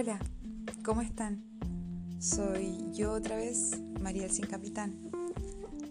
Hola, 0.00 0.20
¿cómo 0.84 1.02
están? 1.02 1.42
Soy 2.20 2.92
yo 2.94 3.14
otra 3.14 3.34
vez, 3.34 3.80
María 4.00 4.28
Sin 4.28 4.46
Capitán. 4.46 4.94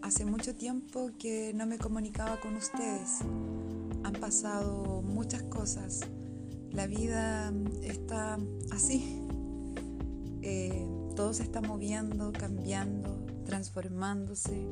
Hace 0.02 0.24
mucho 0.24 0.56
tiempo 0.56 1.12
que 1.20 1.52
no 1.54 1.66
me 1.66 1.78
comunicaba 1.78 2.40
con 2.40 2.56
ustedes. 2.56 3.20
Han 4.06 4.14
pasado 4.14 5.02
muchas 5.02 5.44
cosas. 5.44 6.08
La 6.72 6.88
vida 6.88 7.52
está 7.84 8.40
así. 8.72 9.22
Eh, 10.42 10.88
todo 11.18 11.34
se 11.34 11.44
está 11.44 11.60
moviendo, 11.60 12.32
cambiando, 12.32 13.26
transformándose 13.46 14.66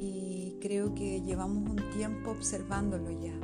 y 0.00 0.56
creo 0.60 0.96
que 0.96 1.22
llevamos 1.22 1.70
un 1.70 1.90
tiempo 1.90 2.32
observándolo 2.32 3.12
ya. 3.22 3.38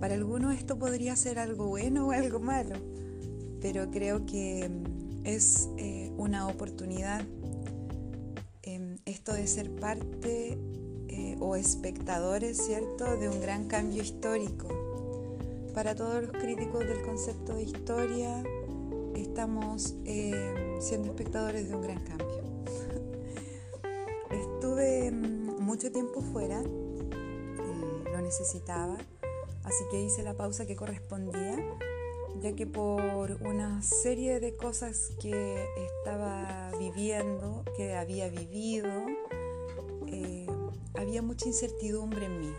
Para 0.00 0.14
algunos 0.14 0.54
esto 0.54 0.78
podría 0.78 1.14
ser 1.14 1.38
algo 1.38 1.66
bueno 1.66 2.06
o 2.06 2.12
algo 2.12 2.40
malo, 2.40 2.74
pero 3.62 3.90
creo 3.90 4.26
que 4.26 4.68
mm, 4.68 5.24
es 5.26 5.70
eh, 5.78 6.12
una 6.18 6.48
oportunidad 6.48 7.24
em, 8.62 8.98
esto 9.06 9.32
de 9.32 9.46
ser 9.46 9.70
parte 9.76 10.58
eh, 11.08 11.36
o 11.40 11.56
espectadores, 11.56 12.58
¿cierto?, 12.58 13.16
de 13.16 13.28
un 13.28 13.40
gran 13.40 13.68
cambio 13.68 14.02
histórico. 14.02 14.68
Para 15.72 15.94
todos 15.94 16.22
los 16.22 16.32
críticos 16.32 16.80
del 16.80 17.00
concepto 17.02 17.54
de 17.54 17.62
historia, 17.62 18.42
estamos 19.14 19.94
em, 20.04 20.80
siendo 20.80 21.08
espectadores 21.08 21.68
de 21.68 21.76
un 21.76 21.82
gran 21.82 22.02
cambio. 22.04 22.42
Estuve 24.30 25.10
mm, 25.12 25.62
mucho 25.62 25.90
tiempo 25.92 26.20
fuera, 26.20 26.60
eh, 26.60 28.04
lo 28.12 28.20
necesitaba, 28.20 28.98
Así 29.64 29.84
que 29.90 30.02
hice 30.02 30.22
la 30.22 30.34
pausa 30.34 30.66
que 30.66 30.74
correspondía, 30.74 31.56
ya 32.40 32.54
que 32.54 32.66
por 32.66 33.38
una 33.42 33.82
serie 33.82 34.40
de 34.40 34.56
cosas 34.56 35.12
que 35.20 35.64
estaba 35.98 36.70
viviendo, 36.78 37.64
que 37.76 37.94
había 37.94 38.28
vivido, 38.28 38.88
eh, 40.06 40.46
había 40.94 41.22
mucha 41.22 41.46
incertidumbre 41.46 42.26
en 42.26 42.40
mí, 42.40 42.52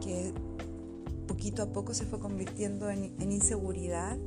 que 0.00 0.32
poquito 1.26 1.62
a 1.62 1.72
poco 1.72 1.94
se 1.94 2.04
fue 2.04 2.20
convirtiendo 2.20 2.90
en, 2.90 3.14
inseguridad, 3.20 4.18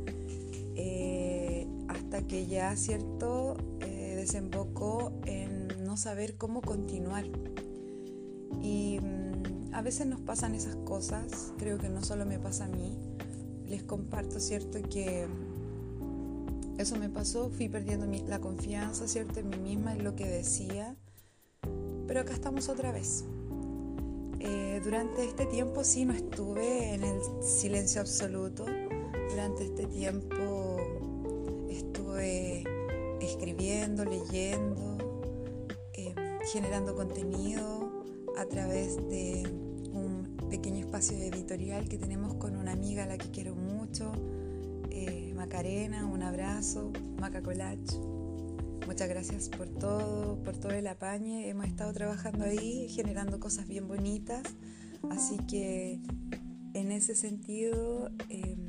eh, 0.76 1.68
hasta 1.88 2.26
que 2.28 2.48
ya, 2.48 2.76
cierto, 2.76 3.56
eh, 3.82 4.16
desembocó 4.16 5.14
en 5.26 5.68
no 5.86 5.98
saber 5.98 6.36
cómo 6.36 6.62
continuar. 6.62 7.26
Y 8.62 9.00
a 9.72 9.82
veces 9.82 10.08
nos 10.08 10.22
pasan 10.22 10.56
esas 10.56 10.76
cosas, 10.78 11.54
creo 11.58 11.78
que 11.78 11.90
no 11.90 12.02
solo 12.04 12.26
me 12.26 12.40
pasa 12.40 12.66
a 12.66 12.68
mí, 12.70 12.98
les 13.68 13.84
comparto, 13.84 14.40
¿cierto? 14.40 14.80
Que 14.90 15.28
eso 16.78 16.98
me 16.98 17.10
pasó, 17.10 17.50
fui 17.50 17.70
perdiendo 17.70 18.06
la 18.28 18.40
confianza, 18.40 19.08
¿cierto? 19.08 19.40
En 19.40 19.50
mí 19.50 19.58
misma, 19.58 19.94
en 19.94 20.04
lo 20.04 20.16
que 20.16 20.26
decía, 20.26 20.96
pero 22.08 22.22
acá 22.22 22.34
estamos 22.34 22.70
otra 22.70 22.92
vez. 22.92 23.24
Eh, 24.40 24.82
durante 24.84 25.26
este 25.26 25.46
tiempo 25.46 25.84
sí 25.84 26.06
no 26.06 26.14
estuve 26.14 26.94
en 26.94 27.04
el 27.04 27.20
silencio 27.42 28.02
absoluto, 28.02 28.66
durante 29.30 29.64
este 29.64 29.88
tiempo 29.88 30.78
estuve 31.70 32.64
escribiendo, 33.22 34.06
leyendo, 34.06 34.98
em, 35.94 36.14
generando 36.52 36.96
contenido 36.96 38.04
a 38.38 38.46
través 38.46 38.98
de 39.10 39.65
espacio 40.96 41.18
editorial 41.18 41.90
que 41.90 41.98
tenemos 41.98 42.36
con 42.36 42.56
una 42.56 42.72
amiga 42.72 43.04
a 43.04 43.06
la 43.06 43.18
que 43.18 43.30
quiero 43.30 43.54
mucho, 43.54 44.14
eh, 44.92 45.34
Macarena, 45.36 46.06
un 46.06 46.24
abrazo, 46.24 46.94
Maca 47.20 47.42
Muchas 48.88 49.10
gracias 49.10 49.50
por 49.50 49.68
todo, 49.68 50.42
por 50.42 50.56
todo 50.56 50.72
el 50.72 50.88
apañe. 50.88 51.50
Hemos 51.50 51.66
estado 51.66 51.92
trabajando 51.92 52.46
ahí, 52.46 52.88
generando 52.88 53.42
cosas 53.42 53.68
bien 53.68 53.90
bonitas. 53.90 54.44
Así 55.10 55.36
que 55.50 56.00
en 56.74 56.94
ese 56.94 57.14
sentido 57.14 58.10
em, 58.30 58.66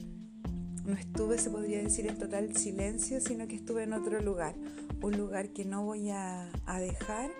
no 0.84 0.94
estuve, 0.94 1.38
se 1.38 1.48
podría 1.50 1.80
decir, 1.80 2.08
en 2.08 2.18
total 2.18 2.56
silencio, 2.56 3.20
sino 3.20 3.46
que 3.46 3.54
estuve 3.54 3.84
en 3.84 3.92
otro 3.92 4.20
lugar. 4.20 4.56
Un 5.00 5.16
lugar 5.16 5.50
que 5.50 5.64
no 5.64 5.84
voy 5.84 6.10
a, 6.10 6.50
dejar. 6.80 7.30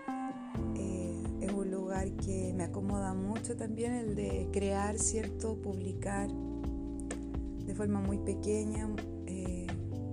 Que 2.25 2.53
me 2.55 2.65
acomoda 2.65 3.15
mucho 3.15 3.57
también 3.57 3.93
el 3.93 4.15
de 4.15 4.49
crear, 4.53 4.99
¿cierto? 4.99 5.61
Publicar 5.61 6.29
de 7.67 7.75
forma 7.75 8.01
muy 8.01 8.19
pequeña, 8.19 8.89
eh, 9.27 9.67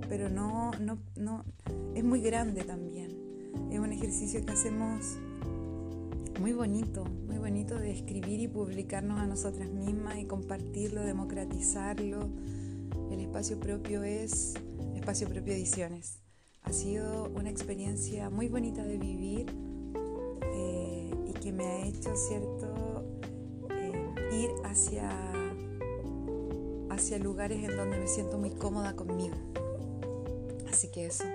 pero 0.09 0.29
no, 0.29 0.71
no, 0.79 0.99
no, 1.15 1.45
es 1.95 2.03
muy 2.03 2.21
grande 2.21 2.63
también. 2.63 3.17
Es 3.71 3.79
un 3.79 3.91
ejercicio 3.91 4.45
que 4.45 4.51
hacemos 4.51 5.17
muy 6.39 6.53
bonito, 6.53 7.05
muy 7.05 7.37
bonito 7.37 7.75
de 7.75 7.91
escribir 7.91 8.39
y 8.39 8.47
publicarnos 8.47 9.19
a 9.19 9.27
nosotras 9.27 9.69
mismas 9.69 10.17
y 10.17 10.25
compartirlo, 10.25 11.01
democratizarlo. 11.03 12.29
El 13.11 13.19
espacio 13.19 13.59
propio 13.59 14.03
es 14.03 14.55
Espacio 14.95 15.27
Propio 15.27 15.53
Ediciones. 15.53 16.19
Ha 16.63 16.71
sido 16.71 17.29
una 17.35 17.49
experiencia 17.49 18.29
muy 18.29 18.47
bonita 18.47 18.83
de 18.83 18.97
vivir 18.97 19.47
me 21.53 21.65
ha 21.65 21.85
hecho, 21.85 22.15
¿cierto?, 22.15 23.03
eh, 23.69 24.15
ir 24.33 24.51
hacia, 24.65 25.09
hacia 26.89 27.19
lugares 27.19 27.63
en 27.63 27.77
donde 27.77 27.97
me 27.97 28.07
siento 28.07 28.37
muy 28.37 28.51
cómoda 28.51 28.95
conmigo. 28.95 29.35
Así 30.69 30.89
que 30.89 31.05
eso, 31.05 31.25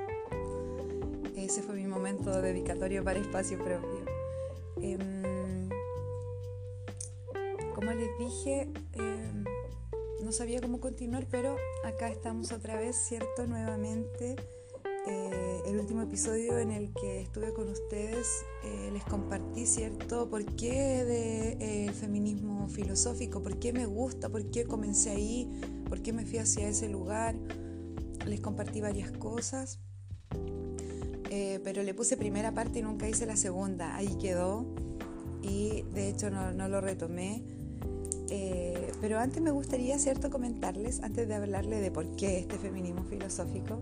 ese 1.36 1.62
fue 1.62 1.76
mi 1.76 1.86
momento 1.86 2.42
dedicatorio 2.42 3.04
para 3.04 3.20
espacio 3.20 3.58
propio. 3.58 4.04
Em, 4.80 5.68
como 7.74 7.92
les 7.92 8.18
dije, 8.18 8.68
em, 8.94 9.44
no 10.22 10.32
sabía 10.32 10.60
cómo 10.60 10.80
continuar, 10.80 11.26
pero 11.30 11.56
acá 11.84 12.08
estamos 12.08 12.52
otra 12.52 12.76
vez, 12.76 12.96
¿cierto? 12.96 13.46
Nuevamente 13.46 14.36
eh, 15.06 15.47
el 15.66 15.78
último 15.78 16.02
episodio 16.02 16.58
en 16.58 16.70
el 16.70 16.92
que 16.92 17.20
estuve 17.20 17.52
con 17.52 17.68
ustedes 17.68 18.26
eh, 18.64 18.90
les 18.92 19.04
compartí, 19.04 19.66
¿cierto?, 19.66 20.28
por 20.28 20.44
qué 20.56 21.04
del 21.04 21.58
de, 21.58 21.86
eh, 21.86 21.92
feminismo 21.92 22.68
filosófico, 22.68 23.42
por 23.42 23.58
qué 23.58 23.72
me 23.72 23.86
gusta, 23.86 24.28
por 24.28 24.50
qué 24.50 24.64
comencé 24.64 25.10
ahí, 25.10 25.50
por 25.88 26.02
qué 26.02 26.12
me 26.12 26.24
fui 26.24 26.38
hacia 26.38 26.68
ese 26.68 26.88
lugar. 26.88 27.36
Les 28.26 28.40
compartí 28.40 28.80
varias 28.80 29.10
cosas, 29.12 29.80
pero 31.64 31.82
le 31.82 31.94
puse 31.94 32.16
primera 32.16 32.52
parte 32.52 32.80
y 32.80 32.82
nunca 32.82 33.08
hice 33.08 33.24
la 33.26 33.36
segunda. 33.36 33.96
Ahí 33.96 34.16
quedó 34.20 34.66
y 35.42 35.82
de 35.94 36.08
hecho 36.08 36.30
no 36.30 36.68
lo 36.68 36.80
retomé. 36.80 37.42
Pero 39.00 39.18
antes 39.18 39.42
me 39.42 39.50
gustaría, 39.50 39.98
¿cierto?, 39.98 40.30
comentarles, 40.30 41.02
antes 41.02 41.28
de 41.28 41.34
hablarle 41.34 41.80
de 41.80 41.90
por 41.90 42.16
qué 42.16 42.38
este 42.38 42.58
feminismo 42.58 43.04
filosófico, 43.04 43.80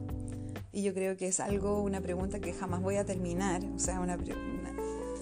y 0.73 0.83
yo 0.83 0.93
creo 0.93 1.17
que 1.17 1.29
es 1.29 1.41
algo, 1.41 1.83
una 1.83 2.03
pregunta 2.03 2.39
que 2.39 2.53
jamás 2.53 2.83
voy 2.83 2.97
a 2.97 3.07
terminar, 3.07 3.63
o 3.75 3.79
sea, 3.79 3.99
una, 3.99 4.19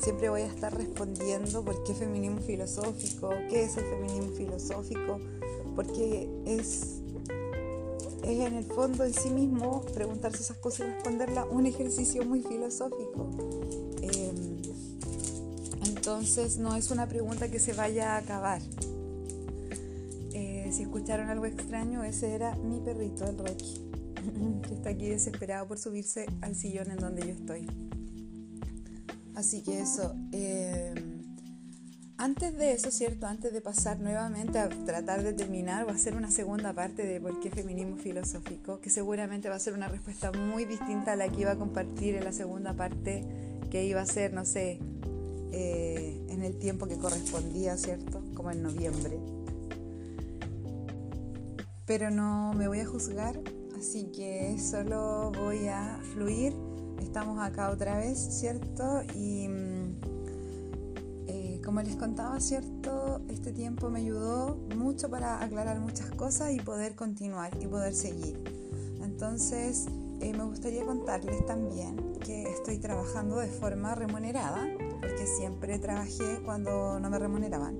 siempre 0.00 0.28
voy 0.28 0.42
a 0.42 0.46
estar 0.46 0.76
respondiendo 0.76 1.64
por 1.64 1.84
qué 1.84 1.94
feminismo 1.94 2.40
filosófico, 2.40 3.30
qué 3.48 3.62
es 3.62 3.76
el 3.76 3.84
feminismo 3.84 4.32
filosófico, 4.32 5.20
porque 5.76 6.28
es, 6.44 7.00
es 8.24 8.40
en 8.40 8.54
el 8.54 8.64
fondo 8.64 9.04
en 9.04 9.14
sí 9.14 9.30
mismo 9.30 9.82
preguntarse 9.94 10.42
esas 10.42 10.56
cosas 10.58 10.88
y 10.88 10.90
responderla 10.90 11.44
un 11.44 11.66
ejercicio 11.66 12.24
muy 12.24 12.42
filosófico. 12.42 13.30
Em, 14.02 14.60
entonces 15.86 16.58
no 16.58 16.74
es 16.74 16.90
una 16.90 17.08
pregunta 17.08 17.48
que 17.48 17.60
se 17.60 17.74
vaya 17.74 18.14
a 18.14 18.18
acabar. 18.18 18.60
Eh, 20.74 20.76
si 20.76 20.82
escucharon 20.82 21.30
algo 21.30 21.46
extraño, 21.46 22.02
ese 22.02 22.34
era 22.34 22.56
mi 22.56 22.80
perrito, 22.80 23.24
el 23.26 23.38
Rocky 23.38 23.80
que 24.66 24.74
está 24.74 24.90
aquí 24.90 25.08
desesperado 25.08 25.68
por 25.68 25.78
subirse 25.78 26.26
al 26.40 26.54
sillón 26.54 26.90
en 26.90 26.96
donde 26.96 27.26
yo 27.26 27.32
estoy. 27.32 27.66
Así 29.34 29.62
que 29.62 29.80
eso. 29.80 30.14
Em, 30.32 31.22
antes 32.16 32.56
de 32.56 32.72
eso, 32.72 32.90
¿cierto? 32.90 33.26
Antes 33.26 33.52
de 33.52 33.60
pasar 33.60 34.00
nuevamente 34.00 34.58
a 34.58 34.68
tratar 34.68 35.22
de 35.22 35.32
terminar 35.32 35.84
o 35.84 35.90
hacer 35.90 36.16
una 36.16 36.30
segunda 36.30 36.72
parte 36.72 37.04
de 37.04 37.20
por 37.20 37.40
qué 37.40 37.50
feminismo 37.50 37.96
filosófico, 37.96 38.80
que 38.80 38.88
seguramente 38.88 39.48
va 39.48 39.56
a 39.56 39.60
ser 39.60 39.74
una 39.74 39.88
respuesta 39.88 40.32
muy 40.32 40.64
distinta 40.64 41.12
a 41.12 41.16
la 41.16 41.28
que 41.28 41.42
iba 41.42 41.50
a 41.50 41.56
compartir 41.56 42.14
en 42.14 42.24
la 42.24 42.32
segunda 42.32 42.72
parte, 42.74 43.24
que 43.70 43.84
iba 43.84 44.00
a 44.00 44.06
ser, 44.06 44.32
no 44.32 44.44
sé, 44.44 44.78
eh, 45.52 46.24
en 46.30 46.42
el 46.42 46.58
tiempo 46.58 46.86
que 46.86 46.96
correspondía, 46.96 47.76
¿cierto? 47.76 48.22
Como 48.34 48.50
en 48.50 48.62
noviembre. 48.62 49.33
Pero 51.86 52.10
no 52.10 52.52
me 52.54 52.68
voy 52.68 52.80
a 52.80 52.86
juzgar 52.86 53.40
Así 53.84 54.04
que 54.06 54.56
solo 54.58 55.30
voy 55.30 55.68
a 55.68 56.00
fluir. 56.14 56.54
Estamos 57.02 57.38
acá 57.38 57.70
otra 57.70 57.98
vez, 57.98 58.18
¿cierto? 58.18 59.02
Y 59.14 59.46
mm, 59.48 59.96
eh, 61.26 61.60
como 61.62 61.82
les 61.82 61.96
contaba, 61.96 62.40
¿cierto? 62.40 63.20
Este 63.28 63.52
tiempo 63.52 63.90
me 63.90 63.98
ayudó 63.98 64.56
mucho 64.74 65.10
para 65.10 65.42
aclarar 65.42 65.80
muchas 65.80 66.10
cosas 66.12 66.52
y 66.52 66.60
poder 66.60 66.94
continuar 66.94 67.52
y 67.60 67.66
poder 67.66 67.94
seguir. 67.94 68.42
Entonces, 69.02 69.86
eh, 70.20 70.32
me 70.32 70.44
gustaría 70.44 70.86
contarles 70.86 71.44
también 71.44 72.14
que 72.24 72.44
estoy 72.44 72.78
trabajando 72.78 73.36
de 73.36 73.48
forma 73.48 73.94
remunerada, 73.94 74.66
porque 75.00 75.26
siempre 75.26 75.78
trabajé 75.78 76.40
cuando 76.44 76.98
no 77.00 77.10
me 77.10 77.18
remuneraban, 77.18 77.76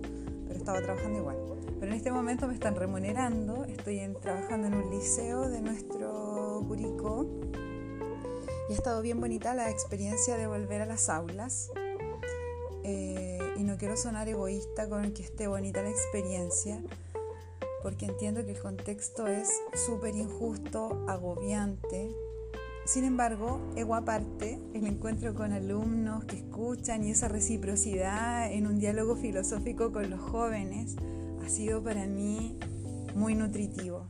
pero 0.47 0.59
estaba 0.59 0.83
trabajando 0.83 1.19
igual. 1.21 1.54
Pero 1.85 1.93
en 1.93 1.99
este 1.99 2.13
momento 2.13 2.49
me 2.49 2.55
están 2.55 2.77
remunerando, 2.77 3.67
estoy 3.67 4.01
trabajando 4.23 4.69
en 4.69 4.75
un 4.75 4.91
liceo 4.91 5.51
de 5.51 5.61
nuestro 5.61 6.65
Curicó 6.67 7.27
y 8.71 8.73
ha 8.73 8.75
estado 8.75 9.03
bien 9.03 9.21
bonita 9.21 9.53
la 9.53 9.69
experiencia 9.69 10.39
de 10.39 10.47
volver 10.47 10.81
a 10.81 10.87
las 10.87 11.11
aulas. 11.11 11.71
Eh, 12.85 13.39
y 13.59 13.65
no 13.65 13.77
quiero 13.77 13.99
sonar 13.99 14.31
egoísta 14.31 14.89
con 14.89 15.13
que 15.13 15.23
esté 15.25 15.47
bonita 15.47 15.83
la 15.83 15.91
experiencia, 15.91 16.83
porque 17.83 18.07
entiendo 18.07 18.47
que 18.47 18.53
el 18.53 18.61
contexto 18.61 19.27
es 19.27 19.51
súper 19.75 20.17
injusto, 20.17 21.05
agobiante. 21.07 22.11
Sin 22.87 23.05
embargo, 23.05 23.61
ego 23.77 23.95
aparte, 23.95 24.59
el 24.73 24.87
encuentro 24.87 25.35
con 25.35 25.53
alumnos 25.53 26.25
que 26.25 26.37
escuchan 26.37 27.05
y 27.05 27.11
esa 27.11 27.29
reciprocidad 27.29 28.51
en 28.51 28.69
un 28.69 28.79
diálogo 28.79 29.17
filosófico 29.17 29.93
con 29.93 30.09
los 30.09 30.21
jóvenes 30.21 30.97
ha 31.45 31.49
sido 31.49 31.83
para 31.83 32.07
mí 32.07 32.57
muy 33.15 33.35
nutritivo. 33.35 34.07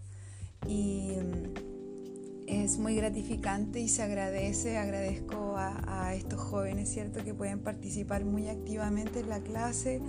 Y 0.68 1.12
mm, 1.16 2.46
es 2.46 2.78
muy 2.78 2.94
gratificante 2.94 3.80
y 3.80 3.88
se 3.88 4.02
agradece, 4.02 4.78
agradezco 4.78 5.56
a, 5.56 6.06
a, 6.06 6.14
estos 6.14 6.40
jóvenes, 6.40 6.88
¿cierto?, 6.88 7.24
que 7.24 7.34
pueden 7.34 7.60
participar 7.60 8.24
muy 8.24 8.48
activamente 8.48 9.20
en 9.20 9.28
la 9.28 9.40
clase, 9.40 10.00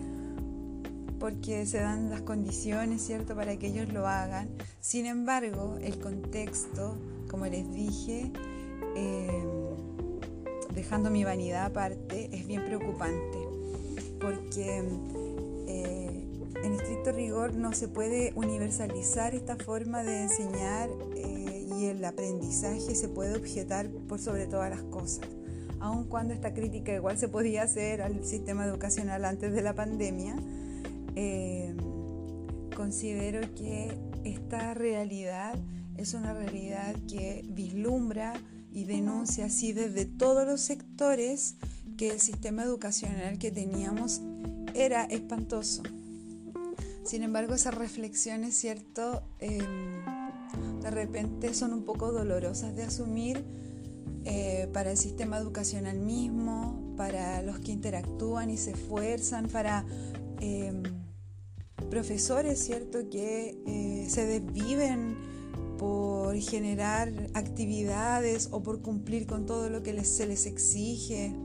porque 1.19 1.65
se 1.65 1.79
dan 1.79 2.09
las 2.09 2.21
condiciones, 2.21 3.01
¿cierto?, 3.01 3.35
para 3.35 3.57
que 3.57 3.67
ellos 3.67 3.91
lo 3.91 4.07
hagan. 4.07 4.49
Sin 4.79 5.05
embargo, 5.05 5.77
el 5.81 5.99
contexto, 5.99 6.97
como 7.29 7.47
les 7.47 7.71
dije, 7.73 8.31
em, 8.95 9.75
dejando 10.75 11.09
mi 11.09 11.23
vanidad 11.23 11.65
aparte, 11.65 12.29
es 12.31 12.45
bien 12.45 12.63
preocupante, 12.65 13.39
porque 14.19 14.79
eh, 14.79 15.24
en 16.65 16.73
estricto 16.73 17.11
rigor 17.11 17.53
no 17.55 17.73
se 17.73 17.87
puede 17.87 18.33
universalizar 18.35 19.35
esta 19.35 19.55
forma 19.55 20.03
de 20.03 20.23
enseñar 20.23 20.89
eh, 21.15 21.67
y 21.79 21.85
el 21.85 22.03
aprendizaje 22.03 22.95
se 22.95 23.07
puede 23.07 23.35
objetar 23.35 23.89
por 24.07 24.19
sobre 24.19 24.47
todas 24.47 24.69
las 24.69 24.81
cosas 24.83 25.27
aun 25.85 26.05
cuando 26.05 26.33
esta 26.33 26.53
crítica 26.53 26.93
igual 26.93 27.17
se 27.17 27.27
podía 27.27 27.63
hacer 27.63 28.01
al 28.01 28.23
sistema 28.25 28.65
educacional 28.65 29.23
antes 29.23 29.53
de 29.53 29.61
la 29.61 29.75
pandemia, 29.75 30.35
eh, 31.15 31.75
considero 32.75 33.41
que 33.53 33.95
esta 34.23 34.73
realidad 34.73 35.55
es 35.97 36.13
una 36.13 36.33
realidad 36.33 36.95
que 37.07 37.45
vislumbra 37.49 38.33
y 38.71 38.85
denuncia 38.85 39.45
así 39.45 39.73
desde 39.73 40.05
todos 40.05 40.45
los 40.45 40.61
sectores 40.61 41.55
que 41.97 42.09
el 42.09 42.19
sistema 42.19 42.63
educacional 42.63 43.37
que 43.37 43.51
teníamos 43.51 44.21
era 44.73 45.03
espantoso. 45.05 45.83
Sin 47.05 47.21
embargo, 47.21 47.53
esas 47.53 47.75
reflexiones, 47.75 48.55
¿cierto? 48.55 49.21
Em, 49.39 50.03
de 50.81 50.89
repente 50.89 51.53
son 51.53 51.71
un 51.73 51.83
poco 51.83 52.11
dolorosas 52.11 52.75
de 52.75 52.83
asumir 52.83 53.45
eh, 54.23 54.67
para 54.73 54.89
el 54.91 54.97
sistema 54.97 55.37
educacional 55.37 55.99
mismo, 55.99 56.95
para 56.97 57.43
los 57.43 57.59
que 57.59 57.71
interactúan 57.71 58.49
y 58.49 58.57
se 58.57 58.71
esfuerzan, 58.71 59.47
para 59.49 59.85
em, 60.39 60.81
profesores, 61.91 62.57
¿cierto?, 62.57 63.07
que 63.09 63.55
eh, 63.67 64.07
se 64.09 64.25
desviven 64.25 65.15
por 65.77 66.35
generar 66.37 67.13
actividades 67.35 68.49
o 68.51 68.63
por 68.63 68.81
cumplir 68.81 69.27
con 69.27 69.45
todo 69.45 69.69
lo 69.69 69.83
que 69.83 70.03
se 70.05 70.25
les 70.25 70.47
exige. 70.47 71.35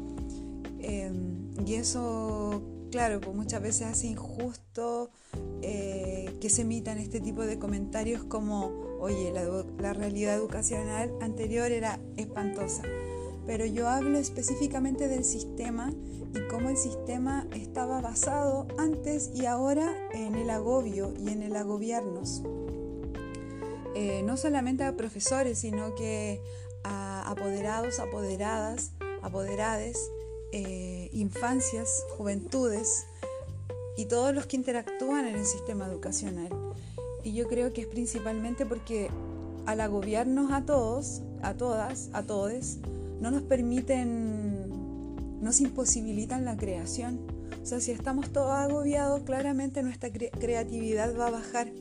Em, 0.78 1.50
y 1.66 1.74
eso, 1.74 2.62
claro, 2.90 3.20
pues 3.20 3.34
muchas 3.36 3.62
veces 3.62 3.82
hace 3.86 4.08
injusto 4.08 5.10
eh, 5.62 6.36
que 6.40 6.50
se 6.50 6.62
emitan 6.62 6.98
este 6.98 7.20
tipo 7.20 7.42
de 7.42 7.58
comentarios 7.58 8.24
como, 8.24 8.66
oye, 9.00 9.32
la 9.78 9.92
realidad 9.92 10.34
educacional 10.34 11.12
anterior 11.20 11.70
era 11.70 12.00
espantosa. 12.16 12.82
Pero 13.46 13.64
yo 13.64 13.88
hablo 13.88 14.18
específicamente 14.18 15.08
del 15.08 15.24
sistema 15.24 15.92
y 16.34 16.48
cómo 16.48 16.68
el 16.68 16.76
sistema 16.76 17.46
estaba 17.54 18.00
basado 18.00 18.68
antes 18.78 19.30
y 19.34 19.46
ahora 19.46 19.92
en 20.12 20.34
el 20.34 20.50
agobio 20.50 21.12
y 21.18 21.30
en 21.30 21.42
el 21.42 21.56
agobiarnos. 21.56 22.42
Eh, 23.94 24.22
no 24.24 24.36
solamente 24.36 24.84
a 24.84 24.96
profesores, 24.96 25.58
sino 25.58 25.94
que 25.94 26.40
a 26.84 27.28
apoderados, 27.28 27.98
apoderadas, 27.98 28.92
apoderades, 29.22 30.10
eh, 30.52 30.79
infancias, 31.34 32.04
juventudes 32.16 33.06
y 33.96 34.06
todos 34.06 34.34
los 34.34 34.46
que 34.46 34.56
interactúan 34.56 35.26
en 35.26 35.36
el 35.36 35.46
sistema 35.46 35.86
educacional. 35.86 36.48
Y 37.22 37.34
yo 37.34 37.46
creo 37.46 37.72
que 37.72 37.82
es 37.82 37.86
principalmente 37.86 38.66
porque 38.66 39.10
al 39.66 39.80
agobiarnos 39.80 40.52
a 40.52 40.64
todos, 40.64 41.22
a 41.42 41.54
todas, 41.54 42.08
a 42.12 42.24
todes, 42.24 42.78
no 43.20 43.30
nos 43.30 43.42
permiten 43.42 44.68
nos 45.40 45.60
imposibilitan 45.60 46.44
la 46.44 46.56
creación. 46.56 47.18
O 47.62 47.66
sea, 47.66 47.80
si 47.80 47.92
estamos 47.92 48.30
todos 48.30 48.50
agobiados, 48.50 49.22
claramente 49.22 49.82
nuestra 49.82 50.10
creatividad 50.10 51.16
va 51.18 51.28
a 51.28 51.30
bajar. 51.30 51.72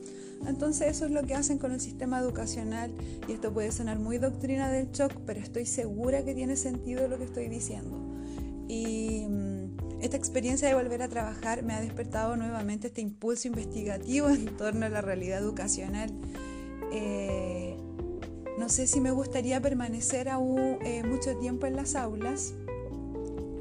Entonces 0.46 0.88
eso 0.88 1.04
es 1.04 1.10
lo 1.10 1.24
que 1.24 1.34
hacen 1.34 1.58
con 1.58 1.72
el 1.72 1.80
sistema 1.80 2.18
educacional 2.20 2.90
y 3.28 3.32
esto 3.32 3.52
puede 3.52 3.72
sonar 3.72 3.98
muy 3.98 4.16
doctrina 4.16 4.70
del 4.70 4.90
shock, 4.90 5.12
pero 5.26 5.40
estoy 5.40 5.66
segura 5.66 6.24
que 6.24 6.34
tiene 6.34 6.56
sentido 6.56 7.08
lo 7.08 7.18
que 7.18 7.24
estoy 7.24 7.48
diciendo. 7.48 8.09
Y 8.70 9.26
mm, 9.28 10.00
esta 10.00 10.16
experiencia 10.16 10.68
de 10.68 10.74
volver 10.74 11.02
a 11.02 11.08
trabajar 11.08 11.64
me 11.64 11.74
ha 11.74 11.80
despertado 11.80 12.36
nuevamente 12.36 12.86
este 12.86 13.00
impulso 13.00 13.48
investigativo 13.48 14.28
en 14.30 14.56
torno 14.56 14.86
a 14.86 14.88
la 14.88 15.00
realidad 15.00 15.40
educacional. 15.40 16.08
Eh, 16.92 17.76
no 18.58 18.68
sé 18.68 18.86
si 18.86 19.00
me 19.00 19.10
gustaría 19.10 19.60
permanecer 19.60 20.28
aún 20.28 20.78
eh, 20.84 21.02
mucho 21.02 21.36
tiempo 21.36 21.66
en 21.66 21.74
las 21.74 21.96
aulas, 21.96 22.54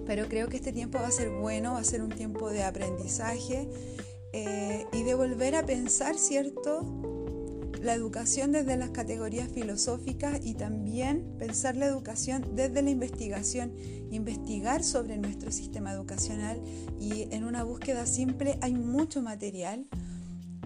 pero 0.06 0.28
creo 0.28 0.48
que 0.48 0.58
este 0.58 0.74
tiempo 0.74 1.00
va 1.00 1.08
a 1.08 1.12
ser 1.12 1.32
bueno, 1.32 1.74
va 1.74 1.80
a 1.80 1.84
ser 1.84 2.04
un 2.04 2.10
tiempo 2.10 2.52
de 2.52 2.64
aprendizaje 2.64 3.68
eh, 4.32 4.86
y 4.94 5.02
de 5.02 5.16
volver 5.16 5.56
a 5.56 5.66
pensar, 5.66 6.20
¿cierto? 6.20 6.86
La 7.82 7.94
educación 7.94 8.52
desde 8.52 8.76
las 8.76 8.90
categorías 8.90 9.50
filosóficas 9.50 10.40
y 10.44 10.54
también 10.54 11.26
pensar 11.40 11.78
la 11.78 11.86
educación 11.86 12.56
desde 12.56 12.82
la 12.82 12.90
investigación, 12.90 13.74
investigar 14.12 14.84
sobre 14.84 15.18
nuestro 15.18 15.52
sistema 15.52 15.94
educacional 15.94 16.62
y 17.00 17.28
en 17.32 17.46
una 17.46 17.64
búsqueda 17.64 18.06
simple 18.06 18.58
hay 18.62 18.74
mucho 18.74 19.22
material. 19.22 19.88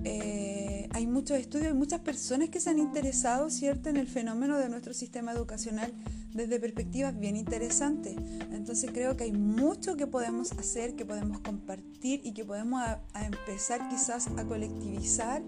Eh, 0.06 0.90
hay 0.92 1.08
muchos 1.08 1.38
estudios, 1.38 1.68
hay 1.68 1.78
muchas 1.78 2.02
personas 2.02 2.50
que 2.50 2.60
se 2.60 2.70
han 2.70 2.80
interesado, 2.80 3.50
¿cierto?, 3.50 3.90
en 3.90 3.98
el 3.98 4.08
fenómeno 4.08 4.58
de 4.58 4.68
nuestro 4.68 4.94
sistema 4.94 5.32
educacional 5.32 5.94
desde 6.34 6.60
perspectivas 6.60 7.18
bien 7.18 7.36
interesantes. 7.36 8.16
Entonces 8.52 8.92
creo 8.94 9.16
que 9.16 9.26
hay 9.26 9.32
mucho 9.32 9.96
que 9.96 10.08
podemos 10.08 10.52
hacer, 10.54 10.96
que 10.96 11.06
podemos 11.06 11.40
compartir 11.40 12.22
y 12.24 12.34
que 12.34 12.46
podemos 12.46 12.82
empezar 13.16 13.90
quizás 13.90 14.28
a 14.28 14.46
colectivizar 14.46 15.42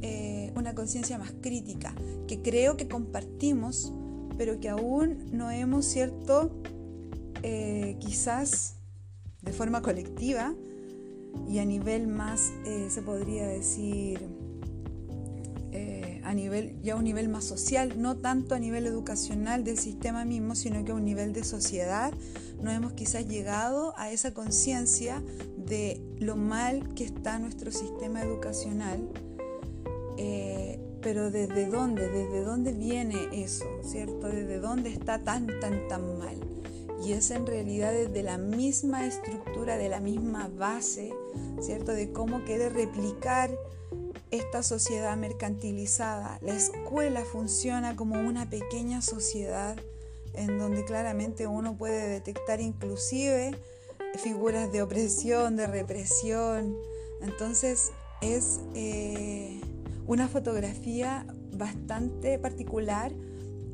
eh, 0.00 0.52
una 0.54 0.74
conciencia 0.74 1.18
más 1.18 1.32
crítica, 1.40 1.94
que 2.26 2.40
creo 2.40 2.76
que 2.76 2.88
compartimos, 2.88 3.92
pero 4.36 4.60
que 4.60 4.68
aún 4.68 5.30
no 5.32 5.50
hemos, 5.50 5.86
¿cierto? 5.86 6.62
Eh, 7.42 7.96
quizás 8.00 8.74
de 9.42 9.52
forma 9.52 9.82
colectiva 9.82 10.54
y 11.48 11.58
a 11.58 11.64
nivel 11.64 12.06
más, 12.06 12.52
eh, 12.66 12.88
se 12.90 13.02
podría 13.02 13.46
decir, 13.46 14.20
a 16.28 16.34
nivel, 16.34 16.76
ya 16.82 16.92
a 16.92 16.96
un 16.96 17.04
nivel 17.04 17.30
más 17.30 17.44
social, 17.44 17.94
no 17.96 18.18
tanto 18.18 18.54
a 18.54 18.58
nivel 18.58 18.86
educacional 18.86 19.64
del 19.64 19.78
sistema 19.78 20.26
mismo, 20.26 20.54
sino 20.54 20.84
que 20.84 20.92
a 20.92 20.94
un 20.94 21.06
nivel 21.06 21.32
de 21.32 21.42
sociedad, 21.42 22.12
no 22.60 22.70
hemos 22.70 22.92
quizás 22.92 23.26
llegado 23.26 23.94
a 23.96 24.12
esa 24.12 24.34
conciencia 24.34 25.22
de 25.56 26.02
lo 26.18 26.36
mal 26.36 26.92
que 26.94 27.04
está 27.04 27.38
nuestro 27.38 27.72
sistema 27.72 28.22
educacional. 28.22 29.08
Eh, 30.18 30.78
pero 31.00 31.30
desde 31.30 31.66
dónde, 31.66 32.10
desde 32.10 32.42
dónde 32.42 32.72
viene 32.72 33.28
eso, 33.32 33.64
¿cierto? 33.82 34.26
Desde 34.26 34.58
dónde 34.58 34.90
está 34.90 35.24
tan, 35.24 35.46
tan, 35.60 35.88
tan 35.88 36.18
mal. 36.18 36.36
Y 37.02 37.12
es 37.12 37.30
en 37.30 37.46
realidad 37.46 37.92
desde 37.92 38.22
la 38.22 38.36
misma 38.36 39.06
estructura, 39.06 39.78
de 39.78 39.88
la 39.88 40.00
misma 40.00 40.48
base, 40.48 41.10
¿cierto? 41.60 41.92
De 41.92 42.12
cómo 42.12 42.44
quiere 42.44 42.68
replicar 42.68 43.50
esta 44.30 44.62
sociedad 44.62 45.16
mercantilizada. 45.16 46.38
La 46.42 46.54
escuela 46.54 47.24
funciona 47.24 47.96
como 47.96 48.20
una 48.20 48.48
pequeña 48.48 49.02
sociedad 49.02 49.76
en 50.34 50.58
donde 50.58 50.84
claramente 50.84 51.46
uno 51.46 51.76
puede 51.76 52.08
detectar 52.08 52.60
inclusive 52.60 53.58
figuras 54.22 54.70
de 54.72 54.82
opresión, 54.82 55.56
de 55.56 55.66
represión. 55.66 56.76
Entonces 57.20 57.92
es 58.20 58.60
eh, 58.74 59.60
una 60.06 60.28
fotografía 60.28 61.26
bastante 61.52 62.38
particular 62.38 63.12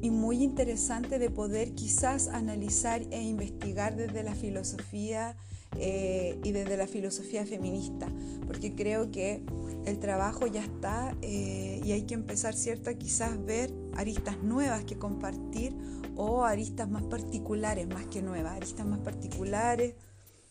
y 0.00 0.10
muy 0.10 0.42
interesante 0.42 1.18
de 1.18 1.30
poder 1.30 1.74
quizás 1.74 2.28
analizar 2.28 3.02
e 3.10 3.22
investigar 3.22 3.96
desde 3.96 4.22
la 4.22 4.34
filosofía 4.34 5.36
eh, 5.76 6.38
y 6.42 6.52
desde 6.52 6.76
la 6.76 6.86
filosofía 6.86 7.44
feminista, 7.46 8.08
porque 8.46 8.74
creo 8.74 9.10
que 9.10 9.42
el 9.86 9.98
trabajo 9.98 10.46
ya 10.46 10.62
está 10.62 11.16
eh, 11.22 11.80
y 11.84 11.92
hay 11.92 12.02
que 12.02 12.14
empezar, 12.14 12.54
¿cierto?, 12.54 12.90
quizás 12.96 13.44
ver 13.44 13.72
aristas 13.94 14.42
nuevas 14.42 14.84
que 14.84 14.96
compartir 14.96 15.74
o 16.16 16.44
aristas 16.44 16.88
más 16.88 17.02
particulares, 17.02 17.88
más 17.88 18.06
que 18.06 18.22
nuevas, 18.22 18.52
aristas 18.52 18.86
más 18.86 19.00
particulares 19.00 19.94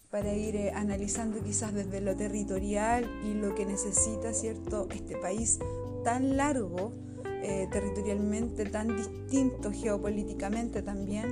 para 0.10 0.34
ir 0.34 0.56
eh, 0.56 0.72
analizando 0.72 1.44
quizás 1.44 1.74
desde 1.74 2.02
lo 2.02 2.16
territorial 2.16 3.10
y 3.26 3.34
lo 3.34 3.56
que 3.56 3.66
necesita, 3.66 4.34
¿cierto?, 4.34 4.88
este 4.94 5.16
país 5.18 5.60
tan 6.04 6.38
largo, 6.38 6.92
territorialmente 7.72 8.66
tan 8.66 8.96
distinto 8.96 9.70
geopolíticamente 9.74 10.82
también 10.82 11.26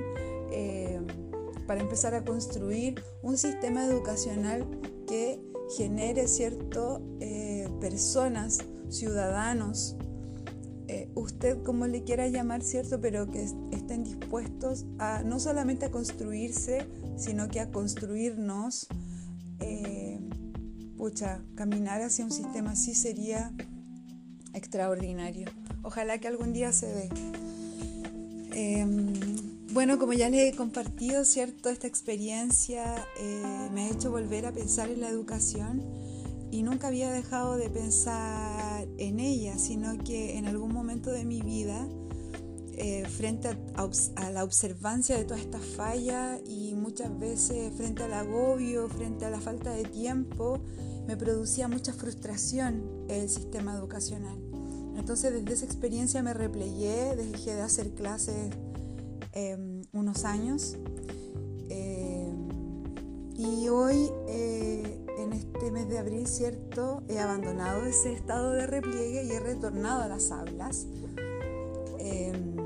para 1.66 1.80
empezar 1.80 2.14
a 2.14 2.24
construir 2.24 3.02
un 3.22 3.36
sistema 3.36 3.84
educacional 3.84 4.66
que 5.06 5.40
genere 5.76 6.28
cierto 6.28 7.00
eh, 7.20 7.68
personas, 7.80 8.58
ciudadanos, 8.88 9.96
eh, 10.88 11.10
usted 11.14 11.62
como 11.62 11.86
le 11.86 12.04
quiera 12.04 12.28
llamar, 12.28 12.62
cierto, 12.62 13.00
pero 13.00 13.30
que 13.30 13.42
estén 13.70 14.04
dispuestos 14.04 14.84
a 14.98 15.22
no 15.22 15.40
solamente 15.40 15.86
a 15.86 15.90
construirse, 15.90 16.86
sino 17.16 17.48
que 17.48 17.60
a 17.60 17.70
construirnos. 17.70 18.88
Eh, 19.60 20.20
pucha, 20.98 21.40
caminar 21.54 22.02
hacia 22.02 22.24
un 22.24 22.30
sistema 22.30 22.72
así 22.72 22.94
sería 22.94 23.52
extraordinario. 24.52 25.48
Ojalá 25.82 26.18
que 26.18 26.28
algún 26.28 26.52
día 26.52 26.72
se 26.72 26.86
dé. 26.86 27.08
Bueno, 29.72 29.98
como 29.98 30.12
ya 30.12 30.28
les 30.28 30.52
he 30.52 30.54
compartido, 30.54 31.24
¿cierto? 31.24 31.70
Esta 31.70 31.86
experiencia 31.86 33.06
eh, 33.18 33.70
me 33.72 33.84
ha 33.84 33.90
hecho 33.90 34.10
volver 34.10 34.44
a 34.44 34.52
pensar 34.52 34.90
en 34.90 35.00
la 35.00 35.08
educación 35.08 35.82
y 36.50 36.62
nunca 36.62 36.88
había 36.88 37.10
dejado 37.10 37.56
de 37.56 37.70
pensar 37.70 38.86
en 38.98 39.18
ella, 39.18 39.56
sino 39.56 39.96
que 40.04 40.36
en 40.36 40.44
algún 40.44 40.74
momento 40.74 41.10
de 41.10 41.24
mi 41.24 41.40
vida, 41.40 41.88
eh, 42.74 43.04
frente 43.08 43.48
a, 43.48 44.30
la 44.30 44.44
observancia 44.44 45.16
de 45.16 45.24
toda 45.24 45.40
esta 45.40 45.58
falla 45.58 46.38
y 46.46 46.74
muchas 46.74 47.18
veces 47.18 47.72
frente 47.74 48.02
al 48.02 48.12
agobio, 48.12 48.90
frente 48.90 49.24
a 49.24 49.30
la 49.30 49.40
falta 49.40 49.70
de 49.70 49.84
tiempo, 49.84 50.60
me 51.06 51.16
producía 51.16 51.66
mucha 51.68 51.94
frustración 51.94 53.06
el 53.08 53.30
sistema 53.30 53.74
educacional. 53.74 54.38
Entonces 54.98 55.32
desde 55.32 55.54
esa 55.54 55.64
experiencia 55.64 56.22
me 56.22 56.34
replegué, 56.34 57.16
dejé 57.16 57.54
de 57.54 57.62
hacer 57.62 57.94
clases 57.94 58.50
Em, 59.32 59.82
unos 59.92 60.24
años. 60.24 60.76
Em, 61.68 62.48
y 63.34 63.68
hoy, 63.68 64.10
eh, 64.28 65.06
en 65.18 65.32
este 65.32 65.70
mes 65.70 65.88
de 65.88 65.98
abril, 65.98 66.26
¿cierto? 66.26 67.02
He 67.08 67.18
abandonado 67.18 67.84
ese 67.84 68.12
estado 68.12 68.52
de 68.52 68.66
repliegue 68.66 69.24
y 69.24 69.30
he 69.32 69.40
retornado 69.40 70.02
a 70.02 70.08
las 70.08 70.30
aulas. 70.30 70.86
Em, 71.98 72.56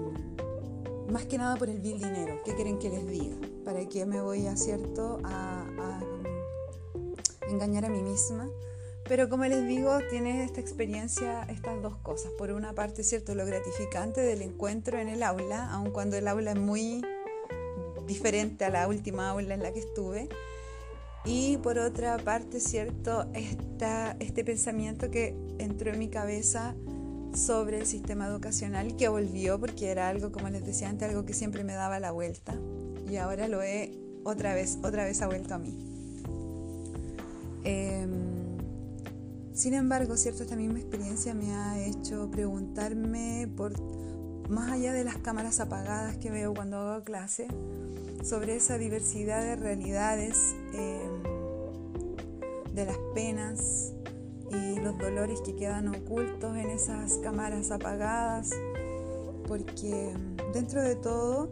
más 1.10 1.26
que 1.26 1.38
nada 1.38 1.56
por 1.56 1.68
el 1.68 1.80
vil 1.80 2.00
dinero. 2.00 2.40
¿Qué 2.44 2.54
quieren 2.54 2.78
que 2.78 2.90
les 2.90 3.06
diga? 3.06 3.36
¿Para 3.64 3.86
qué 3.88 4.04
me 4.04 4.20
voy 4.20 4.46
a, 4.46 4.56
¿cierto? 4.56 5.20
a 5.24 5.64
engañar 7.48 7.84
a 7.84 7.88
mí 7.88 8.02
misma? 8.02 8.50
Pero 9.08 9.28
como 9.28 9.44
les 9.44 9.66
digo, 9.68 9.98
tiene 10.10 10.42
esta 10.42 10.60
experiencia 10.60 11.44
estas 11.44 11.80
dos 11.80 11.96
cosas. 11.98 12.32
Por 12.32 12.50
una 12.50 12.72
parte, 12.72 13.04
cierto, 13.04 13.34
lo 13.34 13.46
gratificante 13.46 14.20
del 14.20 14.42
encuentro 14.42 14.98
en 14.98 15.08
el 15.08 15.22
aula, 15.22 15.70
aun 15.70 15.92
cuando 15.92 16.16
el 16.16 16.26
aula 16.26 16.52
es 16.52 16.58
muy 16.58 17.02
diferente 18.06 18.64
a 18.64 18.70
la 18.70 18.88
última 18.88 19.30
aula 19.30 19.54
en 19.54 19.62
la 19.62 19.72
que 19.72 19.80
estuve. 19.80 20.28
Y 21.24 21.56
por 21.58 21.78
otra 21.78 22.18
parte, 22.18 22.58
cierto, 22.60 23.26
esta, 23.34 24.16
este 24.18 24.44
pensamiento 24.44 25.10
que 25.10 25.36
entró 25.58 25.92
en 25.92 25.98
mi 25.98 26.08
cabeza 26.08 26.74
sobre 27.32 27.78
el 27.78 27.86
sistema 27.86 28.26
educacional 28.26 28.96
que 28.96 29.08
volvió 29.08 29.60
porque 29.60 29.90
era 29.90 30.08
algo, 30.08 30.32
como 30.32 30.48
les 30.48 30.64
decía 30.64 30.88
antes, 30.88 31.08
algo 31.08 31.24
que 31.24 31.34
siempre 31.34 31.62
me 31.62 31.74
daba 31.74 32.00
la 32.00 32.10
vuelta. 32.10 32.54
Y 33.08 33.16
ahora 33.16 33.46
lo 33.46 33.62
he 33.62 33.92
otra 34.24 34.54
vez, 34.54 34.78
otra 34.82 35.04
vez 35.04 35.22
ha 35.22 35.26
vuelto 35.26 35.54
a 35.54 35.58
mí. 35.58 35.78
Eh, 37.64 38.06
sin 39.56 39.72
embargo, 39.72 40.18
cierto, 40.18 40.42
esta 40.42 40.54
misma 40.54 40.78
experiencia 40.78 41.32
me 41.32 41.54
ha 41.54 41.82
hecho 41.82 42.30
preguntarme 42.30 43.48
por 43.56 43.72
más 44.50 44.70
allá 44.70 44.92
de 44.92 45.02
las 45.02 45.16
cámaras 45.16 45.60
apagadas 45.60 46.18
que 46.18 46.30
veo 46.30 46.52
cuando 46.52 46.76
hago 46.76 47.04
clase, 47.04 47.48
sobre 48.22 48.56
esa 48.56 48.76
diversidad 48.76 49.40
de 49.40 49.56
realidades, 49.56 50.54
em, 50.74 51.22
de 52.74 52.84
las 52.84 52.98
penas 53.14 53.94
y 54.50 54.78
los 54.78 54.98
dolores 54.98 55.40
que 55.40 55.56
quedan 55.56 55.88
ocultos 55.88 56.54
en 56.56 56.68
esas 56.68 57.14
cámaras 57.18 57.70
apagadas, 57.70 58.50
porque 59.48 60.12
dentro 60.52 60.82
de 60.82 60.96
todo, 60.96 61.50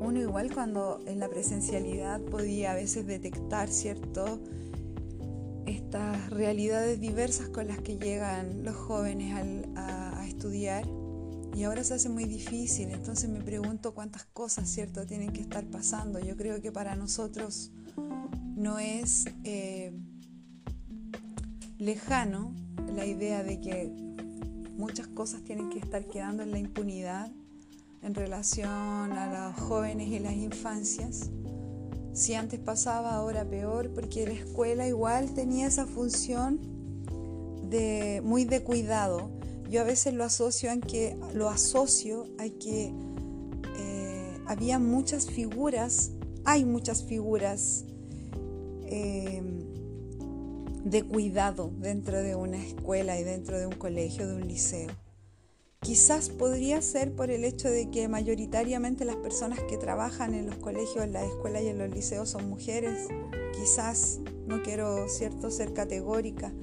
uno 0.00 0.18
igual 0.18 0.52
cuando 0.52 1.00
en 1.06 1.18
la 1.18 1.28
presencialidad 1.28 2.22
podía 2.22 2.72
a 2.72 2.74
veces 2.74 3.06
detectar, 3.06 3.68
¿cierto? 3.68 4.40
Estas 5.66 6.30
realidades 6.30 7.00
diversas 7.00 7.48
con 7.48 7.68
las 7.68 7.78
que 7.78 7.96
llegan 7.96 8.64
los 8.64 8.76
jóvenes 8.76 9.34
a, 9.76 10.26
estudiar 10.26 10.84
y 11.54 11.62
ahora 11.62 11.84
se 11.84 11.94
hace 11.94 12.08
muy 12.08 12.24
difícil, 12.24 12.90
entonces 12.90 13.30
me 13.30 13.40
pregunto 13.40 13.94
cuántas 13.94 14.24
cosas, 14.24 14.68
¿cierto?, 14.68 15.06
tienen 15.06 15.32
que 15.32 15.40
estar 15.40 15.64
pasando. 15.66 16.18
Yo 16.18 16.36
creo 16.36 16.60
que 16.60 16.72
para 16.72 16.96
nosotros 16.96 17.70
no 18.56 18.80
es 18.80 19.26
eh, 19.44 19.92
lejano 21.78 22.52
la 22.92 23.06
idea 23.06 23.44
de 23.44 23.60
que 23.60 23.92
muchas 24.76 25.06
cosas 25.06 25.44
tienen 25.44 25.70
que 25.70 25.78
estar 25.78 26.04
quedando 26.06 26.42
en 26.42 26.50
la 26.50 26.58
impunidad 26.58 27.30
en 28.02 28.14
relación 28.14 29.12
a 29.12 29.52
los 29.52 29.60
jóvenes 29.60 30.08
y 30.08 30.18
las 30.18 30.34
infancias 30.34 31.30
si 32.14 32.34
antes 32.34 32.60
pasaba, 32.60 33.14
ahora 33.14 33.44
peor, 33.44 33.90
porque 33.92 34.24
la 34.24 34.32
escuela 34.32 34.86
igual 34.86 35.34
tenía 35.34 35.66
esa 35.66 35.84
función 35.84 36.60
de 37.68 38.22
muy 38.24 38.44
de 38.44 38.62
cuidado. 38.62 39.30
Yo 39.68 39.80
a 39.80 39.84
veces 39.84 40.14
lo 40.14 40.24
asocio 40.24 40.70
en 40.70 40.80
que 40.80 41.18
lo 41.34 41.50
asocio 41.50 42.26
a 42.38 42.44
que 42.44 42.92
eh, 43.78 44.38
había 44.46 44.78
muchas 44.78 45.26
figuras, 45.26 46.12
hay 46.44 46.64
muchas 46.64 47.02
figuras 47.02 47.84
eh, 48.84 49.42
de 50.84 51.02
cuidado 51.02 51.72
dentro 51.78 52.22
de 52.22 52.36
una 52.36 52.58
escuela 52.58 53.18
y 53.18 53.24
dentro 53.24 53.58
de 53.58 53.66
un 53.66 53.74
colegio, 53.74 54.28
de 54.28 54.36
un 54.36 54.46
liceo. 54.46 55.03
Quizás 55.84 56.30
podría 56.30 56.80
ser 56.80 57.12
por 57.12 57.30
el 57.30 57.44
hecho 57.44 57.68
de 57.68 57.90
que 57.90 58.08
mayoritariamente 58.08 59.04
las 59.04 59.16
personas 59.16 59.60
que 59.64 59.76
trabajan 59.76 60.32
en 60.32 60.46
los 60.46 60.54
colegios, 60.56 61.04
en 61.04 61.12
la 61.12 61.22
escuela 61.22 61.60
y 61.60 61.68
en 61.68 61.76
los 61.76 61.90
liceos 61.90 62.30
son 62.30 62.48
mujeres. 62.48 63.06
Quizás, 63.52 64.20
no 64.46 64.62
quiero 64.62 65.10
cierto 65.10 65.50
ser 65.50 65.74
categórica, 65.74 66.54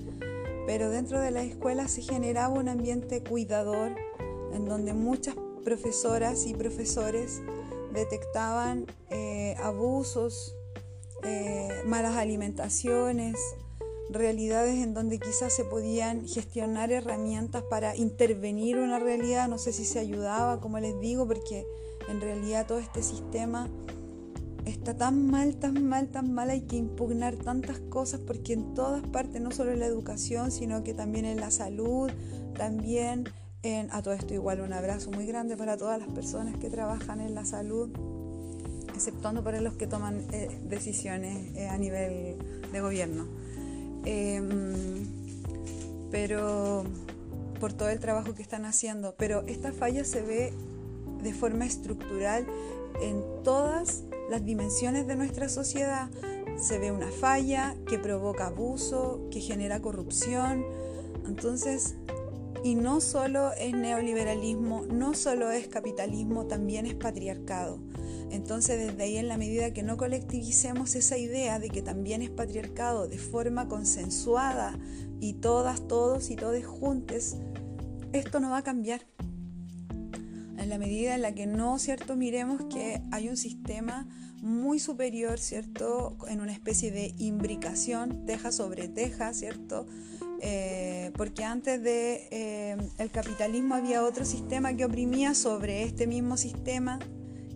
pero 0.66 0.90
dentro 0.90 1.20
de 1.20 1.30
la 1.30 1.44
escuela 1.44 1.88
se 1.88 2.02
generaba 2.02 2.50
un 2.56 2.68
ambiente 2.68 3.22
cuidador 3.22 3.96
en 4.54 4.66
donde 4.66 4.96
muchas 4.96 5.36
profesoras 5.64 6.48
y 6.48 6.56
profesores 6.56 7.44
detectaban 7.94 8.88
eh, 9.12 9.56
abusos, 9.62 10.56
eh, 11.22 11.84
malas 11.86 12.18
alimentaciones, 12.18 13.38
realidades 14.12 14.76
en 14.84 14.94
donde 14.94 15.20
quizás 15.20 15.54
se 15.54 15.64
podían 15.64 16.28
gestionar 16.28 16.92
herramientas 16.92 17.64
para 17.70 17.96
intervenir 17.96 18.78
una 18.78 19.00
realidad, 19.00 19.48
no 19.48 19.58
sé 19.58 19.74
si 19.74 19.86
se 19.86 20.00
ayudaba, 20.00 20.60
como 20.60 20.80
les 20.80 21.00
digo, 21.00 21.28
porque 21.28 21.66
en 22.10 22.22
realidad 22.22 22.68
todo 22.68 22.80
este 22.80 23.04
sistema 23.04 23.70
está 24.66 24.96
tan 24.96 25.30
mal, 25.30 25.56
tan 25.56 25.88
mal, 25.88 26.10
tan 26.10 26.34
mal, 26.34 26.50
hay 26.50 26.62
que 26.62 26.76
impugnar 26.76 27.36
tantas 27.36 27.80
cosas 27.80 28.20
porque 28.20 28.54
en 28.54 28.74
todas 28.74 29.02
partes, 29.08 29.42
no 29.42 29.52
solo 29.52 29.72
en 29.72 29.80
la 29.80 29.86
educación, 29.86 30.52
sino 30.52 30.84
que 30.84 30.94
también 30.94 31.26
en 31.26 31.40
la 31.40 31.52
salud, 31.52 32.12
también 32.58 33.26
en, 33.64 33.92
a 33.92 34.02
todo 34.02 34.14
esto 34.14 34.34
igual 34.34 34.62
un 34.62 34.74
abrazo 34.74 35.12
muy 35.12 35.26
grande 35.26 35.56
para 35.58 35.78
todas 35.78 36.00
las 36.00 36.10
personas 36.10 36.58
que 36.58 36.70
trabajan 36.70 37.22
en 37.22 37.36
la 37.36 37.46
salud, 37.46 37.90
exceptuando 38.94 39.44
para 39.44 39.62
los 39.62 39.76
que 39.76 39.88
toman 39.88 40.26
eh, 40.32 40.50
decisiones 40.64 41.56
eh, 41.56 41.68
a 41.68 41.78
nivel 41.78 42.38
de 42.72 42.82
gobierno. 42.82 43.28
Em, 44.06 45.06
pero 46.10 46.84
por 47.60 47.74
todo 47.74 47.90
el 47.90 48.00
trabajo 48.00 48.34
que 48.34 48.42
están 48.42 48.66
haciendo. 48.66 49.16
Pero 49.18 49.44
esta 49.48 49.72
falla 49.72 50.04
se 50.04 50.22
ve 50.22 50.54
de 51.22 51.34
forma 51.34 51.66
estructural 51.66 52.46
en 53.02 53.24
todas 53.44 54.04
las 54.30 54.44
dimensiones 54.44 55.08
de 55.08 55.16
nuestra 55.16 55.50
sociedad. 55.50 56.10
Se 56.58 56.80
ve 56.80 56.92
una 56.92 57.12
falla 57.12 57.76
que 57.88 58.00
provoca 58.00 58.48
abuso, 58.48 59.28
que 59.32 59.40
genera 59.40 59.82
corrupción. 59.82 60.66
Entonces, 61.28 61.96
Y 62.64 62.76
no 62.76 63.02
solo 63.02 63.54
es 63.54 63.74
neoliberalismo, 63.74 64.86
no 64.86 65.16
solo 65.16 65.50
es 65.50 65.68
capitalismo, 65.68 66.46
también 66.46 66.86
es 66.86 66.94
patriarcado. 66.94 67.80
Entonces 68.32 68.80
desde 68.80 69.04
ahí 69.04 69.18
en 69.18 69.28
la 69.28 69.38
medida 69.38 69.74
que 69.74 69.84
no 69.84 69.98
colectivicemos 69.98 70.96
esa 70.96 71.18
idea 71.18 71.60
de 71.60 71.70
que 71.70 71.82
también 71.82 72.22
es 72.22 72.30
patriarcado 72.30 73.08
de 73.08 73.18
forma 73.18 73.68
consensuada 73.68 74.80
y 75.20 75.34
todas, 75.34 75.88
todos 75.88 76.32
y 76.32 76.38
todos 76.38 76.66
juntos, 76.66 77.36
esto 78.14 78.40
no 78.40 78.50
va 78.50 78.60
a 78.60 78.64
cambiar. 78.64 79.02
En 80.58 80.70
la 80.70 80.78
medida 80.78 81.16
en 81.16 81.24
la 81.24 81.34
que 81.34 81.46
no, 81.46 81.78
¿cierto? 81.80 82.16
Miremos 82.16 82.64
que 82.66 83.02
hay 83.12 83.30
un 83.30 83.38
sistema 83.38 84.08
muy 84.42 84.80
superior, 84.80 85.40
¿cierto? 85.40 86.18
En 86.28 86.40
una 86.40 86.52
especie 86.52 86.92
de 86.92 87.14
imbricación, 87.18 88.26
teja 88.26 88.52
sobre 88.52 88.88
teja, 88.88 89.34
¿cierto? 89.34 89.88
Eh, 90.40 91.12
porque 91.16 91.44
antes 91.44 91.82
de 91.84 92.28
eh, 92.32 92.78
el 92.98 93.12
capitalismo 93.12 93.76
había 93.76 94.04
otro 94.04 94.26
sistema 94.26 94.74
que 94.76 94.86
oprimía 94.86 95.36
sobre 95.36 95.84
este 95.84 96.08
mismo 96.08 96.38
sistema, 96.38 97.00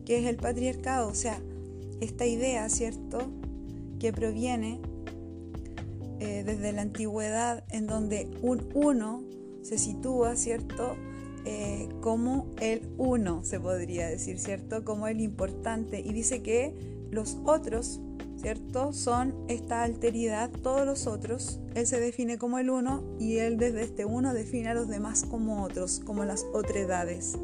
que 0.05 0.19
es 0.19 0.25
el 0.25 0.37
patriarcado, 0.37 1.09
o 1.09 1.15
sea, 1.15 1.39
esta 2.01 2.25
idea, 2.25 2.69
¿cierto? 2.69 3.19
Que 3.99 4.13
proviene 4.13 4.79
eh, 6.19 6.43
desde 6.45 6.71
la 6.71 6.83
antigüedad, 6.83 7.63
en 7.69 7.87
donde 7.87 8.29
un 8.41 8.69
uno 8.73 9.23
se 9.61 9.77
sitúa, 9.77 10.35
¿cierto? 10.35 10.95
como 12.01 12.47
el 12.59 12.89
uno, 12.97 13.43
se 13.43 13.59
podría 13.59 14.07
decir, 14.07 14.39
¿cierto? 14.39 14.83
Como 14.83 15.07
el 15.07 15.21
importante. 15.21 15.99
Y 15.99 16.11
dice 16.11 16.41
que 16.41 16.73
los 17.11 17.37
otros 17.45 17.99
¿cierto? 18.45 18.93
Son 18.93 19.33
esta 19.47 19.81
alteridad, 19.81 20.51
todos 20.51 20.85
los 20.85 21.07
otros. 21.07 21.59
Él 21.73 21.87
se 21.87 21.99
define 21.99 22.37
como 22.37 22.59
el 22.59 22.69
uno 22.69 23.03
y 23.19 23.37
él 23.37 23.57
desde 23.57 23.81
este 23.81 24.05
uno 24.05 24.33
define 24.33 24.69
a 24.69 24.73
los 24.73 24.87
demás 24.87 25.25
como 25.25 25.63
otros, 25.63 26.01
como 26.05 26.25
las 26.25 26.45
otredades. 26.53 27.37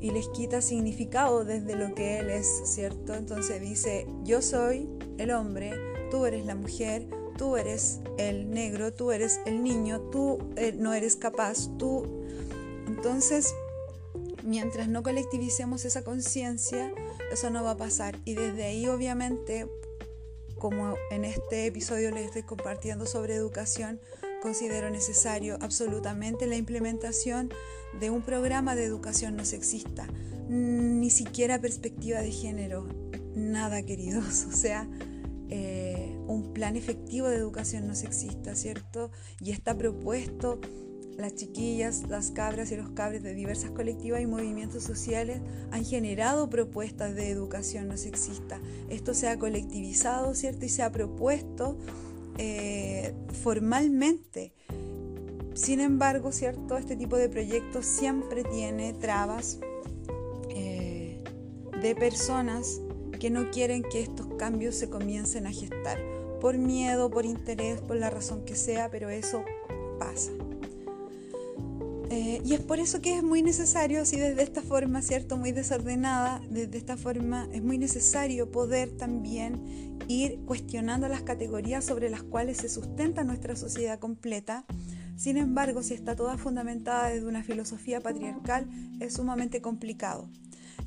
Y 0.00 0.10
les 0.10 0.28
quita 0.28 0.60
significado 0.60 1.44
desde 1.44 1.74
lo 1.74 1.94
que 1.94 2.18
él 2.18 2.30
es, 2.30 2.62
¿cierto? 2.64 3.14
Entonces 3.14 3.60
dice, 3.60 4.06
yo 4.24 4.42
soy 4.42 4.88
el 5.18 5.30
hombre, 5.30 5.72
tú 6.10 6.26
eres 6.26 6.44
la 6.44 6.54
mujer, 6.54 7.08
tú 7.38 7.56
eres 7.56 8.00
el 8.18 8.50
negro, 8.50 8.92
tú 8.92 9.10
eres 9.12 9.40
el 9.46 9.62
niño, 9.62 10.00
tú 10.10 10.38
eh, 10.56 10.74
no 10.76 10.94
eres 10.94 11.16
capaz, 11.16 11.68
tú... 11.78 12.24
Entonces, 12.86 13.54
mientras 14.44 14.88
no 14.88 15.02
colectivicemos 15.02 15.84
esa 15.84 16.04
conciencia, 16.04 16.92
eso 17.32 17.50
no 17.50 17.64
va 17.64 17.72
a 17.72 17.76
pasar. 17.76 18.18
Y 18.24 18.34
desde 18.34 18.64
ahí, 18.64 18.86
obviamente, 18.86 19.68
como 20.58 20.96
en 21.10 21.24
este 21.24 21.66
episodio 21.66 22.10
les 22.10 22.26
estoy 22.26 22.42
compartiendo 22.42 23.06
sobre 23.06 23.34
educación, 23.34 24.00
considero 24.46 24.90
necesario 24.90 25.58
absolutamente 25.60 26.46
la 26.46 26.54
implementación 26.54 27.50
de 27.98 28.10
un 28.10 28.22
programa 28.22 28.76
de 28.76 28.84
educación 28.84 29.34
no 29.34 29.44
sexista, 29.44 30.06
ni 30.48 31.10
siquiera 31.10 31.60
perspectiva 31.60 32.20
de 32.20 32.30
género, 32.30 32.86
nada 33.34 33.82
queridos, 33.82 34.44
o 34.48 34.52
sea, 34.52 34.88
eh, 35.48 36.16
un 36.28 36.52
plan 36.52 36.76
efectivo 36.76 37.26
de 37.26 37.38
educación 37.38 37.88
no 37.88 37.96
sexista, 37.96 38.54
¿cierto? 38.54 39.10
Y 39.40 39.50
está 39.50 39.76
propuesto 39.76 40.60
las 41.16 41.34
chiquillas, 41.34 42.04
las 42.08 42.30
cabras 42.30 42.70
y 42.70 42.76
los 42.76 42.90
cabres 42.90 43.24
de 43.24 43.34
diversas 43.34 43.72
colectivas 43.72 44.20
y 44.20 44.26
movimientos 44.26 44.84
sociales 44.84 45.40
han 45.72 45.84
generado 45.84 46.48
propuestas 46.50 47.16
de 47.16 47.30
educación 47.30 47.88
no 47.88 47.96
sexista. 47.96 48.60
Esto 48.90 49.12
se 49.12 49.26
ha 49.28 49.40
colectivizado, 49.40 50.36
¿cierto? 50.36 50.66
Y 50.66 50.68
se 50.68 50.84
ha 50.84 50.92
propuesto 50.92 51.76
eh, 52.38 53.14
formalmente. 53.42 54.52
Sin 55.54 55.80
embargo, 55.80 56.32
¿cierto? 56.32 56.76
Este 56.76 56.96
tipo 56.96 57.16
de 57.16 57.28
proyectos 57.28 57.86
siempre 57.86 58.44
tiene 58.44 58.92
trabas 58.92 59.58
eh, 60.50 61.22
de 61.80 61.94
personas 61.94 62.80
que 63.18 63.30
no 63.30 63.50
quieren 63.50 63.82
que 63.82 64.02
estos 64.02 64.26
cambios 64.34 64.74
se 64.74 64.90
comiencen 64.90 65.46
a 65.46 65.52
gestar. 65.52 65.98
Por 66.40 66.58
miedo, 66.58 67.10
por 67.10 67.24
interés, 67.24 67.80
por 67.80 67.96
la 67.96 68.10
razón 68.10 68.44
que 68.44 68.54
sea, 68.54 68.90
pero 68.90 69.08
eso 69.08 69.42
pasa. 69.98 70.30
Eh, 72.08 72.40
y 72.44 72.54
es 72.54 72.60
por 72.60 72.78
eso 72.78 73.00
que 73.00 73.16
es 73.16 73.22
muy 73.22 73.42
necesario, 73.42 74.02
así 74.02 74.16
desde 74.16 74.42
esta 74.42 74.62
forma, 74.62 75.02
¿cierto? 75.02 75.36
Muy 75.36 75.50
desordenada, 75.50 76.40
desde 76.48 76.78
esta 76.78 76.96
forma 76.96 77.48
es 77.52 77.62
muy 77.62 77.78
necesario 77.78 78.50
poder 78.50 78.96
también 78.96 79.98
ir 80.06 80.38
cuestionando 80.46 81.08
las 81.08 81.22
categorías 81.22 81.84
sobre 81.84 82.08
las 82.08 82.22
cuales 82.22 82.58
se 82.58 82.68
sustenta 82.68 83.24
nuestra 83.24 83.56
sociedad 83.56 83.98
completa. 83.98 84.64
Sin 85.16 85.36
embargo, 85.36 85.82
si 85.82 85.94
está 85.94 86.14
toda 86.14 86.36
fundamentada 86.38 87.08
desde 87.08 87.26
una 87.26 87.42
filosofía 87.42 88.00
patriarcal, 88.00 88.68
es 89.00 89.14
sumamente 89.14 89.60
complicado. 89.60 90.28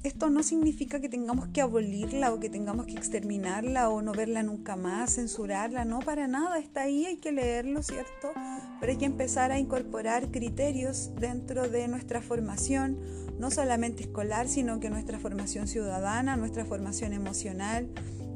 Esto 0.01 0.29
no 0.29 0.43
significa 0.43 1.01
que 1.01 1.09
tengamos 1.09 1.49
que 1.49 1.59
abolirla 1.59 2.31
o 2.33 2.39
que 2.39 2.49
tengamos 2.49 2.85
que 2.85 2.93
exterminarla 2.93 3.89
o 3.89 4.01
no 4.01 4.13
verla 4.13 4.43
nunca 4.43 4.77
más, 4.77 5.15
censurarla, 5.15 5.83
no, 5.83 5.99
para 5.99 6.25
nada, 6.25 6.57
está 6.57 6.83
ahí, 6.83 7.05
hay 7.05 7.17
que 7.17 7.33
leerlo, 7.33 7.83
¿cierto? 7.83 8.31
Pero 8.79 8.93
hay 8.93 8.97
que 8.97 9.05
empezar 9.05 9.51
a 9.51 9.59
incorporar 9.59 10.31
criterios 10.31 11.11
dentro 11.19 11.67
de 11.67 11.89
nuestra 11.89 12.21
formación, 12.21 12.97
no 13.39 13.51
solamente 13.51 14.03
escolar, 14.03 14.47
sino 14.47 14.79
que 14.79 14.89
nuestra 14.89 15.19
formación 15.19 15.67
ciudadana, 15.67 16.37
nuestra 16.37 16.63
formación 16.63 17.11
emocional, 17.11 17.89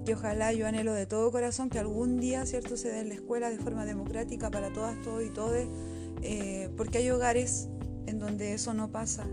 que 0.06 0.16
ojalá 0.16 0.52
yo 0.52 0.68
anhelo 0.68 0.94
de 0.94 1.06
todo 1.06 1.32
corazón 1.32 1.70
que 1.70 1.80
algún 1.80 2.20
día, 2.20 2.46
¿cierto?, 2.46 2.76
se 2.76 2.90
dé 2.90 3.00
en 3.00 3.08
la 3.08 3.16
escuela 3.16 3.50
de 3.50 3.58
forma 3.58 3.86
democrática 3.86 4.52
para 4.52 4.74
todas, 4.74 5.02
todos 5.02 5.24
y 5.24 5.30
todes, 5.30 5.70
eh, 6.24 6.70
porque 6.76 6.98
hay 6.98 7.10
hogares 7.10 7.70
en 8.06 8.20
donde 8.20 8.54
eso 8.54 8.74
no 8.74 8.92
pasa, 8.92 9.26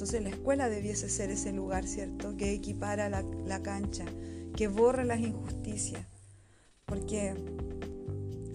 entonces 0.00 0.22
la 0.22 0.30
escuela 0.30 0.70
debiese 0.70 1.10
ser 1.10 1.30
ese 1.30 1.52
lugar, 1.52 1.86
¿cierto? 1.86 2.34
Que 2.38 2.54
equipara 2.54 3.10
la, 3.10 3.62
cancha, 3.62 4.06
que 4.56 4.66
borre 4.66 5.04
las 5.04 5.20
injusticias. 5.20 6.06
Porque 6.86 7.34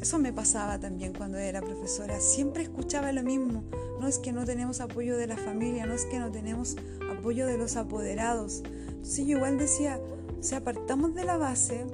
eso 0.02 0.18
me 0.18 0.34
pasaba 0.34 0.80
también 0.80 1.14
cuando 1.14 1.38
era 1.38 1.62
profesora. 1.62 2.20
Siempre 2.20 2.64
escuchaba 2.64 3.12
lo 3.12 3.22
mismo. 3.22 3.64
No 4.00 4.08
es 4.08 4.18
que 4.18 4.32
no 4.32 4.44
tenemos 4.44 4.82
apoyo 4.82 5.18
de 5.18 5.28
la 5.28 5.38
familia, 5.38 5.86
no 5.86 5.94
es 5.94 6.06
que 6.06 6.18
no 6.18 6.32
tenemos 6.32 6.78
apoyo 7.16 7.46
de 7.46 7.60
los 7.60 7.76
apoderados. 7.76 8.64
Entonces 8.88 9.28
yo 9.28 9.38
igual 9.38 9.60
decía, 9.60 10.00
o 10.40 10.42
sea, 10.42 10.58
apartamos 10.58 11.14
de 11.14 11.26
la 11.26 11.38
base, 11.38 11.86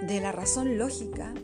de 0.00 0.20
la 0.20 0.30
razón 0.30 0.78
lógica, 0.78 1.34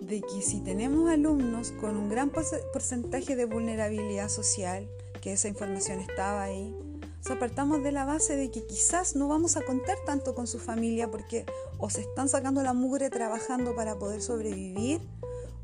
de 0.00 0.20
que 0.20 0.40
si 0.40 0.60
tenemos 0.60 1.10
alumnos 1.10 1.72
con 1.80 1.96
un 1.96 2.08
gran 2.08 2.30
porcentaje 2.30 3.34
de 3.34 3.44
vulnerabilidad 3.46 4.28
social, 4.28 4.88
que 5.20 5.32
esa 5.32 5.48
información 5.48 6.00
estaba 6.00 6.42
ahí. 6.42 6.74
O 7.28 7.32
apartamos 7.32 7.82
de 7.82 7.92
la 7.92 8.04
base 8.04 8.34
de 8.34 8.50
que 8.50 8.66
quizás 8.66 9.14
no 9.14 9.28
vamos 9.28 9.56
a 9.56 9.62
contar 9.62 9.98
tanto 10.06 10.34
con 10.34 10.46
su 10.46 10.58
familia 10.58 11.10
porque 11.10 11.44
o 11.78 11.90
se 11.90 12.00
están 12.00 12.28
sacando 12.28 12.62
la 12.62 12.72
mugre 12.72 13.10
trabajando 13.10 13.74
para 13.74 13.98
poder 13.98 14.22
sobrevivir 14.22 15.00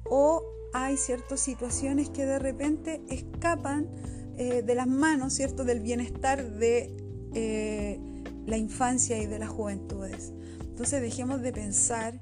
o 0.05 0.43
hay 0.73 0.97
ciertas 0.97 1.41
situaciones 1.41 2.11
que 2.11 2.27
de 2.27 2.39
repente 2.39 3.03
escapan 3.09 3.89
eh, 4.37 4.63
de 4.63 4.75
las 4.75 4.87
manos, 4.87 5.33
¿cierto?, 5.33 5.65
del 5.65 5.81
bienestar 5.81 6.51
de 6.59 6.95
eh, 7.35 7.99
la 8.45 8.59
infancia 8.59 9.19
y 9.19 9.27
de 9.27 9.39
las 9.39 9.49
juventudes. 9.49 10.33
Entonces 10.61 11.01
dejemos 11.01 11.41
de 11.41 11.53
pensar 11.53 12.21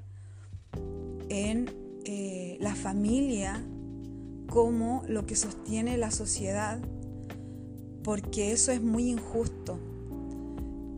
en 1.27 1.69
eh, 2.05 2.57
la 2.61 2.73
familia 2.75 3.61
como 4.47 5.03
lo 5.07 5.25
que 5.25 5.35
sostiene 5.35 5.97
la 5.97 6.11
sociedad 6.11 6.79
porque 8.05 8.51
eso 8.51 8.71
es 8.71 8.83
muy 8.83 9.09
injusto, 9.09 9.79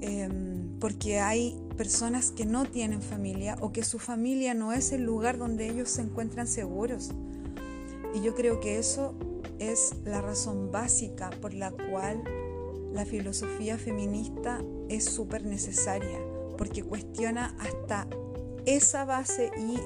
em, 0.01 0.77
porque 0.77 1.19
hay 1.19 1.57
personas 1.77 2.31
que 2.31 2.45
no 2.45 2.65
tienen 2.65 3.01
familia 3.01 3.57
o 3.61 3.71
que 3.71 3.85
su 3.85 3.97
familia 3.97 4.53
no 4.53 4.73
es 4.73 4.91
el 4.91 5.03
lugar 5.03 5.37
donde 5.37 5.69
ellos 5.69 5.89
se 5.89 6.01
encuentran 6.01 6.47
seguros. 6.47 7.11
Y 8.13 8.21
yo 8.21 8.35
creo 8.35 8.59
que 8.59 8.77
eso 8.77 9.15
es 9.57 9.95
la 10.03 10.21
razón 10.21 10.69
básica 10.69 11.29
por 11.41 11.53
la 11.53 11.71
cual 11.71 12.21
la 12.91 13.05
filosofía 13.05 13.77
feminista 13.77 14.61
es 14.89 15.05
súper 15.05 15.45
necesaria, 15.45 16.19
porque 16.57 16.83
cuestiona 16.83 17.55
hasta 17.57 18.05
esa 18.65 19.05
base 19.05 19.49
y 19.57 19.79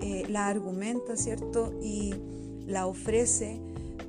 eh, 0.00 0.26
la 0.28 0.46
argumenta, 0.46 1.16
¿cierto? 1.16 1.74
Y 1.82 2.14
la 2.66 2.86
ofrece 2.86 3.60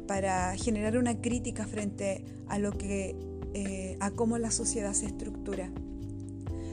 para 0.08 0.56
generar 0.56 0.98
una 0.98 1.22
crítica 1.22 1.66
frente 1.66 2.26
a 2.48 2.60
lo 2.60 2.72
que 2.72 3.16
eh, 3.54 3.98
a 4.00 4.12
cómo 4.12 4.38
la 4.38 4.52
sociedad 4.52 4.94
se 4.94 5.06
estructura. 5.06 5.70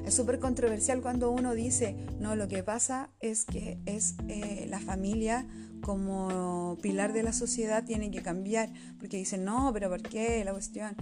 Es 0.07 0.15
súper 0.15 0.39
controversial 0.39 1.03
cuando 1.03 1.31
uno 1.31 1.55
dice, 1.55 1.95
no, 2.19 2.35
lo 2.35 2.49
que 2.49 2.63
pasa 2.63 3.11
es 3.21 3.45
que 3.45 3.79
es 3.85 4.15
eh, 4.29 4.67
la 4.69 4.81
familia 4.81 5.47
como 5.83 6.79
pilar 6.83 7.13
de 7.13 7.23
la 7.23 7.33
sociedad 7.33 7.85
tiene 7.85 8.11
que 8.11 8.23
cambiar, 8.23 8.73
porque 8.99 9.19
dicen, 9.19 9.45
no, 9.45 9.71
pero 9.73 9.91
¿por 9.91 10.03
qué 10.03 10.43
la 10.45 10.53
cuestión? 10.53 10.97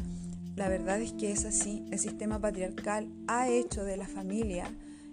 La 0.56 0.68
verdad 0.68 1.00
es 1.00 1.12
que 1.12 1.30
es 1.30 1.44
así, 1.44 1.86
el 1.92 1.98
sistema 2.00 2.40
patriarcal 2.40 3.08
ha 3.28 3.48
hecho 3.48 3.84
de 3.84 3.96
la 3.96 4.08
familia 4.08 4.68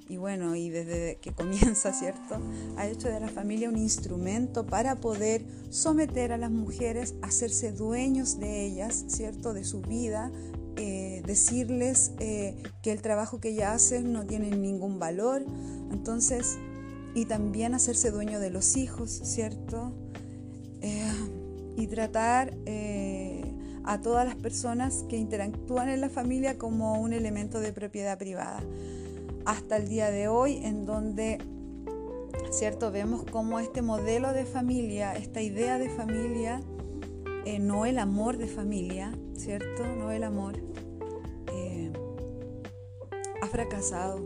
y 0.07 0.17
bueno, 0.17 0.55
y 0.55 0.69
desde 0.69 1.17
que 1.17 1.33
comienza, 1.33 1.91
¿cierto? 1.93 2.39
Ha 2.77 2.87
hecho 2.87 3.07
de 3.07 3.19
la 3.19 3.27
familia 3.27 3.69
un 3.69 3.77
instrumento 3.77 4.65
para 4.65 4.95
poder 4.95 5.43
someter 5.69 6.31
a 6.31 6.37
las 6.37 6.51
mujeres 6.51 7.15
hacerse 7.21 7.71
dueños 7.71 8.39
de 8.39 8.65
ellas, 8.65 9.05
¿cierto? 9.07 9.53
De 9.53 9.63
su 9.63 9.81
vida, 9.81 10.31
eh, 10.77 11.23
decirles 11.25 12.11
eh, 12.19 12.55
que 12.83 12.91
el 12.91 13.01
trabajo 13.01 13.39
que 13.39 13.49
ellas 13.49 13.73
hacen 13.75 14.13
no 14.13 14.25
tiene 14.25 14.51
ningún 14.51 14.99
valor, 14.99 15.43
entonces, 15.91 16.57
y 17.15 17.25
también 17.25 17.73
hacerse 17.73 18.11
dueño 18.11 18.39
de 18.39 18.51
los 18.51 18.77
hijos, 18.77 19.09
¿cierto? 19.09 19.91
Eh, 20.81 21.11
y 21.77 21.87
tratar 21.87 22.53
a 23.87 24.01
todas 24.01 24.25
las 24.25 24.35
personas 24.35 25.03
que 25.09 25.17
interactúan 25.17 25.89
en 25.89 26.01
la 26.01 26.09
familia 26.09 26.57
como 26.57 26.99
un 26.99 27.13
elemento 27.13 27.59
de 27.59 27.71
propiedad 27.71 28.17
privada 28.17 28.63
hasta 29.45 29.77
el 29.77 29.87
día 29.87 30.11
de 30.11 30.27
hoy, 30.27 30.57
en 30.63 30.85
donde, 30.85 31.39
¿cierto? 32.51 32.91
Vemos 32.91 33.23
cómo 33.31 33.59
este 33.59 33.81
modelo 33.81 34.33
de 34.33 34.45
familia, 34.45 35.13
esta 35.13 35.41
idea 35.41 35.77
de 35.77 35.89
familia, 35.89 36.61
eh, 37.45 37.59
no 37.59 37.85
el 37.85 37.99
amor 37.99 38.37
de 38.37 38.47
familia, 38.47 39.17
¿cierto? 39.35 39.85
No 39.95 40.11
el 40.11 40.23
amor, 40.23 40.55
eh, 41.53 41.93
ha 43.41 43.47
fracasado 43.47 44.25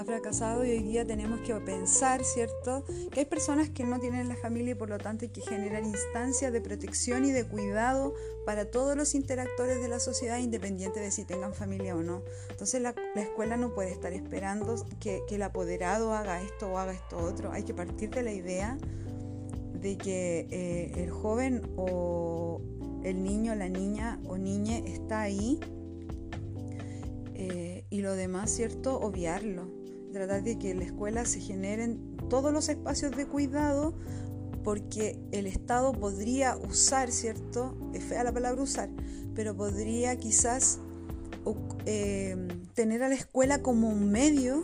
ha 0.00 0.04
fracasado 0.04 0.64
y 0.64 0.70
hoy 0.70 0.82
día 0.82 1.06
tenemos 1.06 1.40
que 1.40 1.54
pensar, 1.56 2.24
¿cierto?, 2.24 2.84
que 3.10 3.20
hay 3.20 3.26
personas 3.26 3.68
que 3.68 3.84
no 3.84 4.00
tienen 4.00 4.30
la 4.30 4.36
familia 4.36 4.72
y 4.72 4.74
por 4.74 4.88
lo 4.88 4.96
tanto 4.96 5.26
hay 5.26 5.30
que 5.30 5.42
generar 5.42 5.84
instancias 5.84 6.50
de 6.54 6.62
protección 6.62 7.26
y 7.26 7.32
de 7.32 7.46
cuidado 7.46 8.14
para 8.46 8.70
todos 8.70 8.96
los 8.96 9.14
interactores 9.14 9.82
de 9.82 9.88
la 9.88 10.00
sociedad, 10.00 10.38
independiente 10.38 11.00
de 11.00 11.10
si 11.10 11.24
tengan 11.24 11.52
familia 11.52 11.94
o 11.94 12.02
no. 12.02 12.22
Entonces 12.48 12.80
la, 12.80 12.94
escuela 13.14 13.58
no 13.58 13.74
puede 13.74 13.92
estar 13.92 14.14
esperando 14.14 14.82
que, 15.00 15.20
el 15.30 15.42
apoderado 15.42 16.14
haga 16.14 16.40
esto 16.40 16.72
o 16.72 16.78
haga 16.78 16.92
esto 16.92 17.18
otro. 17.18 17.52
Hay 17.52 17.64
que 17.64 17.74
partir 17.74 18.08
de 18.08 18.22
la 18.22 18.32
idea 18.32 18.78
de 19.74 19.98
que 19.98 20.46
eh, 20.50 20.92
el 20.96 21.10
joven 21.10 21.70
o 21.76 22.62
el 23.04 23.22
niño, 23.22 23.54
la 23.54 23.68
niña 23.68 24.18
o 24.26 24.38
niña 24.38 24.78
está 24.78 25.20
ahí 25.20 25.60
eh, 27.34 27.84
y 27.90 28.00
lo 28.00 28.14
demás, 28.14 28.50
¿cierto? 28.50 28.98
Obviarlo 28.98 29.79
tratar 30.10 30.42
de 30.42 30.58
que 30.58 30.70
en 30.70 30.78
la 30.78 30.84
escuela 30.84 31.24
se 31.24 31.40
generen 31.40 32.16
todos 32.28 32.52
los 32.52 32.68
espacios 32.68 33.16
de 33.16 33.26
cuidado 33.26 33.94
porque 34.64 35.18
el 35.32 35.46
Estado 35.46 35.92
podría 35.92 36.56
usar, 36.56 37.10
¿cierto? 37.10 37.76
Es 37.94 38.04
fea 38.04 38.24
la 38.24 38.32
palabra 38.32 38.62
usar, 38.62 38.90
pero 39.34 39.56
podría 39.56 40.16
quizás 40.16 40.78
eh, 41.86 42.36
tener 42.74 43.02
a 43.02 43.08
la 43.08 43.14
escuela 43.14 43.62
como 43.62 43.88
un 43.88 44.10
medio 44.10 44.62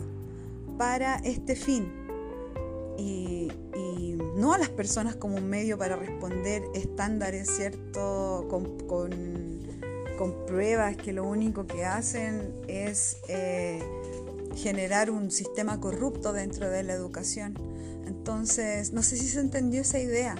para 0.77 1.15
este 1.17 1.55
fin 1.55 1.91
y, 2.97 3.47
no 4.35 4.53
a 4.53 4.59
las 4.59 4.69
personas 4.69 5.15
como 5.15 5.37
un 5.37 5.49
medio 5.49 5.79
para 5.79 5.95
responder 5.95 6.61
estándares, 6.75 7.49
¿cierto? 7.49 8.45
Con, 8.49 8.77
con, 8.87 9.25
pruebas 10.45 10.95
que 10.95 11.11
lo 11.11 11.23
único 11.23 11.65
que 11.65 11.85
hacen 11.85 12.53
es... 12.67 13.17
Eh, 13.27 13.81
generar 14.55 15.09
un 15.11 15.31
sistema 15.31 15.79
corrupto 15.79 16.33
dentro 16.33 16.69
de 16.69 16.83
la 16.83 16.93
educación. 16.93 17.55
Entonces, 18.05 18.93
no 18.93 19.03
sé 19.03 19.17
si 19.17 19.27
se 19.27 19.39
entendió 19.39 19.81
esa 19.81 19.99
idea, 19.99 20.35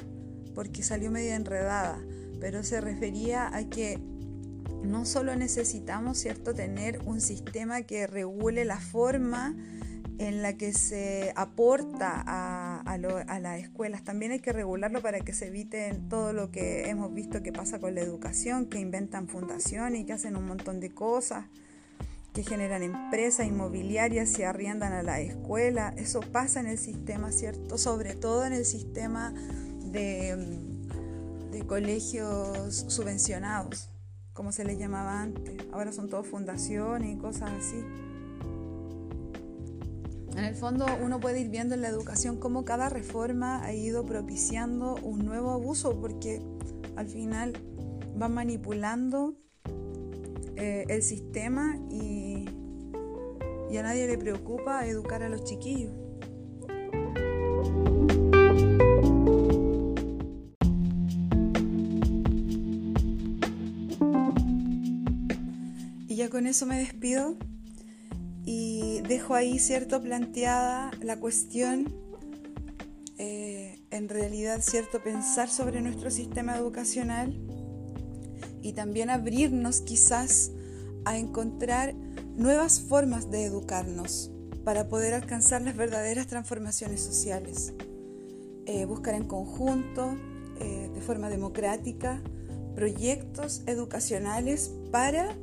porque 0.56 0.84
salió 0.84 1.12
medio 1.12 1.34
enredada, 1.34 2.00
pero 2.40 2.64
se 2.64 2.82
refería 2.82 3.56
a 3.56 3.70
que 3.70 4.00
no 4.84 5.06
solo 5.06 5.36
necesitamos, 5.36 6.18
¿cierto?, 6.18 6.54
tener 6.54 7.00
un 7.06 7.22
sistema 7.22 7.82
que 7.82 8.08
regule 8.08 8.66
la 8.66 8.80
forma 8.80 9.56
en 10.20 10.42
la 10.42 10.54
que 10.54 10.74
se 10.74 11.32
aporta 11.36 12.24
a, 12.26 12.82
a, 12.82 13.40
las 13.40 13.60
escuelas. 13.60 14.04
También 14.04 14.32
hay 14.32 14.40
que 14.40 14.52
regularlo 14.52 15.02
para 15.02 15.20
que 15.20 15.34
se 15.34 15.48
evite 15.48 15.94
todo 16.10 16.34
lo 16.34 16.50
que 16.50 16.90
hemos 16.90 17.14
visto 17.14 17.44
que 17.44 17.52
pasa 17.52 17.80
con 17.80 17.94
la 17.94 18.02
educación, 18.02 18.66
que 18.66 18.80
inventan 18.80 19.28
fundaciones 19.28 20.02
y 20.02 20.06
que 20.06 20.14
hacen 20.14 20.36
un 20.36 20.46
montón 20.48 20.80
de 20.80 20.90
cosas 20.90 21.46
que 22.38 22.44
generan 22.44 22.84
empresas 22.84 23.48
inmobiliarias 23.48 24.38
y 24.38 24.44
arriendan 24.44 24.94
a 24.94 25.02
la 25.02 25.20
escuela. 25.20 25.96
Eso 25.98 26.20
pasa 26.20 26.60
en 26.60 26.68
el 26.68 26.78
sistema, 26.78 27.32
¿cierto? 27.32 27.80
Sobre 27.80 28.14
todo 28.14 28.46
en 28.46 28.54
el 28.54 28.64
sistema 28.64 29.34
de, 29.92 30.36
de 31.52 31.66
colegios 31.66 32.86
subvencionados, 32.90 33.90
como 34.34 34.52
se 34.52 34.66
les 34.66 34.78
llamaba 34.78 35.20
antes. 35.20 35.56
Ahora 35.72 35.92
son 35.92 36.10
todos 36.10 36.28
fundaciones 36.28 37.12
y 37.12 37.18
cosas 37.18 37.50
así. 37.60 37.84
En 40.36 40.44
el 40.44 40.54
fondo 40.54 40.86
uno 41.04 41.20
puede 41.20 41.40
ir 41.40 41.50
viendo 41.50 41.74
en 41.74 41.82
la 41.82 41.88
educación 41.88 42.38
cómo 42.38 42.66
cada 42.66 42.88
reforma 42.90 43.64
ha 43.64 43.74
ido 43.74 44.06
propiciando 44.06 44.94
un 45.02 45.26
nuevo 45.26 45.50
abuso 45.50 46.00
porque 46.00 46.44
al 46.98 47.08
final 47.08 47.54
van 48.16 48.36
manipulando 48.36 49.34
eh, 50.60 50.86
el 50.90 51.04
sistema 51.04 51.78
y, 51.92 52.46
y 53.70 53.78
a 53.78 53.84
nadie 53.84 54.08
le 54.08 54.18
preocupa 54.18 54.88
educar 54.88 55.22
a 55.22 55.30
los 55.30 55.44
chiquillos. 55.44 55.94
Y 66.08 66.16
ya 66.16 66.30
con 66.30 66.48
eso 66.48 66.66
me 66.66 66.80
despido 66.80 67.38
y 68.44 69.02
dejo 69.08 69.36
ahí, 69.36 69.60
cierto, 69.60 70.02
planteada 70.02 70.90
la 71.04 71.20
cuestión, 71.20 71.94
eh, 73.20 73.80
en 73.92 74.10
realidad, 74.10 74.62
cierto, 74.62 75.04
pensar 75.04 75.50
sobre 75.50 75.82
nuestro 75.82 76.10
sistema 76.10 76.58
educacional 76.58 77.40
y 78.68 78.74
también 78.74 79.10
abrirnos 79.10 79.80
quizás 79.80 80.52
a 81.06 81.18
encontrar 81.18 81.96
nuevas 82.36 82.82
formas 82.82 83.32
de 83.32 83.46
educarnos 83.46 84.30
para 84.66 84.90
poder 84.90 85.14
alcanzar 85.14 85.62
las 85.62 85.78
verdaderas 85.78 86.28
transformaciones 86.28 87.00
sociales. 87.00 87.74
Eh, 88.66 88.84
buscar 88.84 89.16
en 89.16 89.24
conjunto, 89.24 90.18
eh, 90.60 90.92
de 90.94 91.00
forma 91.00 91.30
democrática, 91.30 92.22
proyectos 92.76 93.64
educacionales 93.68 94.70
para 94.92 95.34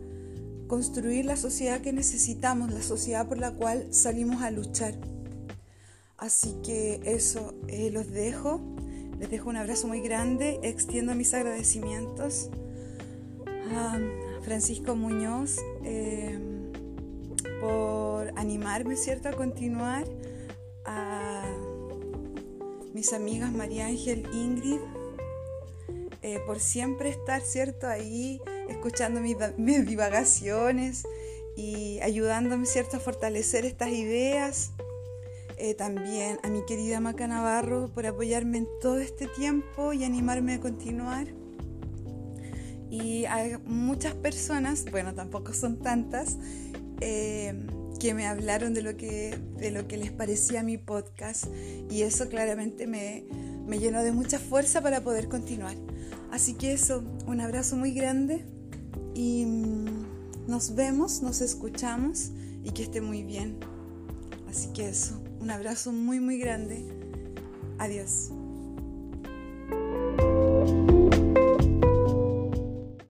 construir 0.66 1.24
la 1.24 1.36
sociedad 1.36 1.80
que 1.80 1.94
necesitamos, 1.94 2.74
la 2.74 2.82
sociedad 2.82 3.26
por 3.26 3.38
la 3.38 3.52
cual 3.52 3.86
salimos 3.90 4.42
a 4.42 4.50
luchar. 4.50 4.98
Así 6.18 6.56
que 6.62 7.00
eso 7.06 7.54
eh, 7.68 7.90
los 7.90 8.10
dejo, 8.10 8.60
les 9.18 9.30
dejo 9.30 9.48
un 9.48 9.56
abrazo 9.56 9.88
muy 9.88 10.02
grande, 10.02 10.60
extiendo 10.62 11.14
mis 11.14 11.32
agradecimientos 11.32 12.50
Francisco 14.42 14.94
Muñoz 14.94 15.58
eh, 15.84 16.38
por 17.60 18.32
animarme, 18.36 18.96
¿cierto?, 18.96 19.28
a 19.28 19.32
continuar, 19.32 20.04
a 20.84 21.44
mis 22.92 23.12
amigas 23.12 23.52
María 23.52 23.86
Ángel, 23.86 24.28
Ingrid, 24.34 24.80
eh, 26.22 26.40
por 26.46 26.60
siempre 26.60 27.08
estar, 27.08 27.40
¿cierto?, 27.40 27.86
ahí 27.86 28.40
escuchando 28.68 29.20
mis, 29.20 29.36
divagaciones 29.86 31.04
y 31.56 32.00
ayudándome, 32.00 32.66
¿cierto?, 32.66 32.98
a 32.98 33.00
fortalecer 33.00 33.64
estas 33.64 33.90
ideas. 33.90 34.70
Eh, 35.56 35.74
también 35.74 36.38
a 36.42 36.48
mi 36.48 36.64
querida 36.66 36.98
Maca 36.98 37.28
Navarro 37.28 37.88
por 37.94 38.06
apoyarme 38.06 38.58
en 38.58 38.68
todo 38.80 38.98
este 38.98 39.28
tiempo 39.28 39.92
y 39.92 40.02
animarme 40.02 40.54
a 40.54 40.60
continuar. 40.60 41.28
Y 42.94 43.24
hay 43.24 43.56
muchas 43.66 44.14
personas, 44.14 44.84
bueno, 44.88 45.14
tampoco 45.14 45.52
son 45.52 45.80
tantas, 45.80 46.38
eh, 47.00 47.66
que 47.98 48.14
me 48.14 48.24
hablaron 48.24 48.72
de 48.72 48.82
lo 48.82 48.96
que, 48.96 49.36
de 49.56 49.72
lo 49.72 49.88
que 49.88 49.96
les 49.96 50.12
parecía 50.12 50.62
mi 50.62 50.78
podcast 50.78 51.46
y 51.90 52.02
eso 52.02 52.28
claramente 52.28 52.86
me, 52.86 53.24
me 53.66 53.80
llenó 53.80 54.00
de 54.04 54.12
mucha 54.12 54.38
fuerza 54.38 54.80
para 54.80 55.02
poder 55.02 55.28
continuar. 55.28 55.74
Así 56.30 56.54
que 56.54 56.72
eso, 56.72 57.02
un 57.26 57.40
abrazo 57.40 57.74
muy 57.74 57.90
grande 57.90 58.44
y 59.12 59.44
mm, 59.44 60.46
nos 60.46 60.76
vemos, 60.76 61.20
nos 61.20 61.40
escuchamos 61.40 62.30
y 62.62 62.70
que 62.70 62.84
esté 62.84 63.00
muy 63.00 63.24
bien. 63.24 63.58
Así 64.48 64.72
que 64.72 64.88
eso, 64.88 65.20
un 65.40 65.50
abrazo 65.50 65.90
muy 65.90 66.20
muy 66.20 66.38
grande. 66.38 66.84
Adiós. 67.78 68.30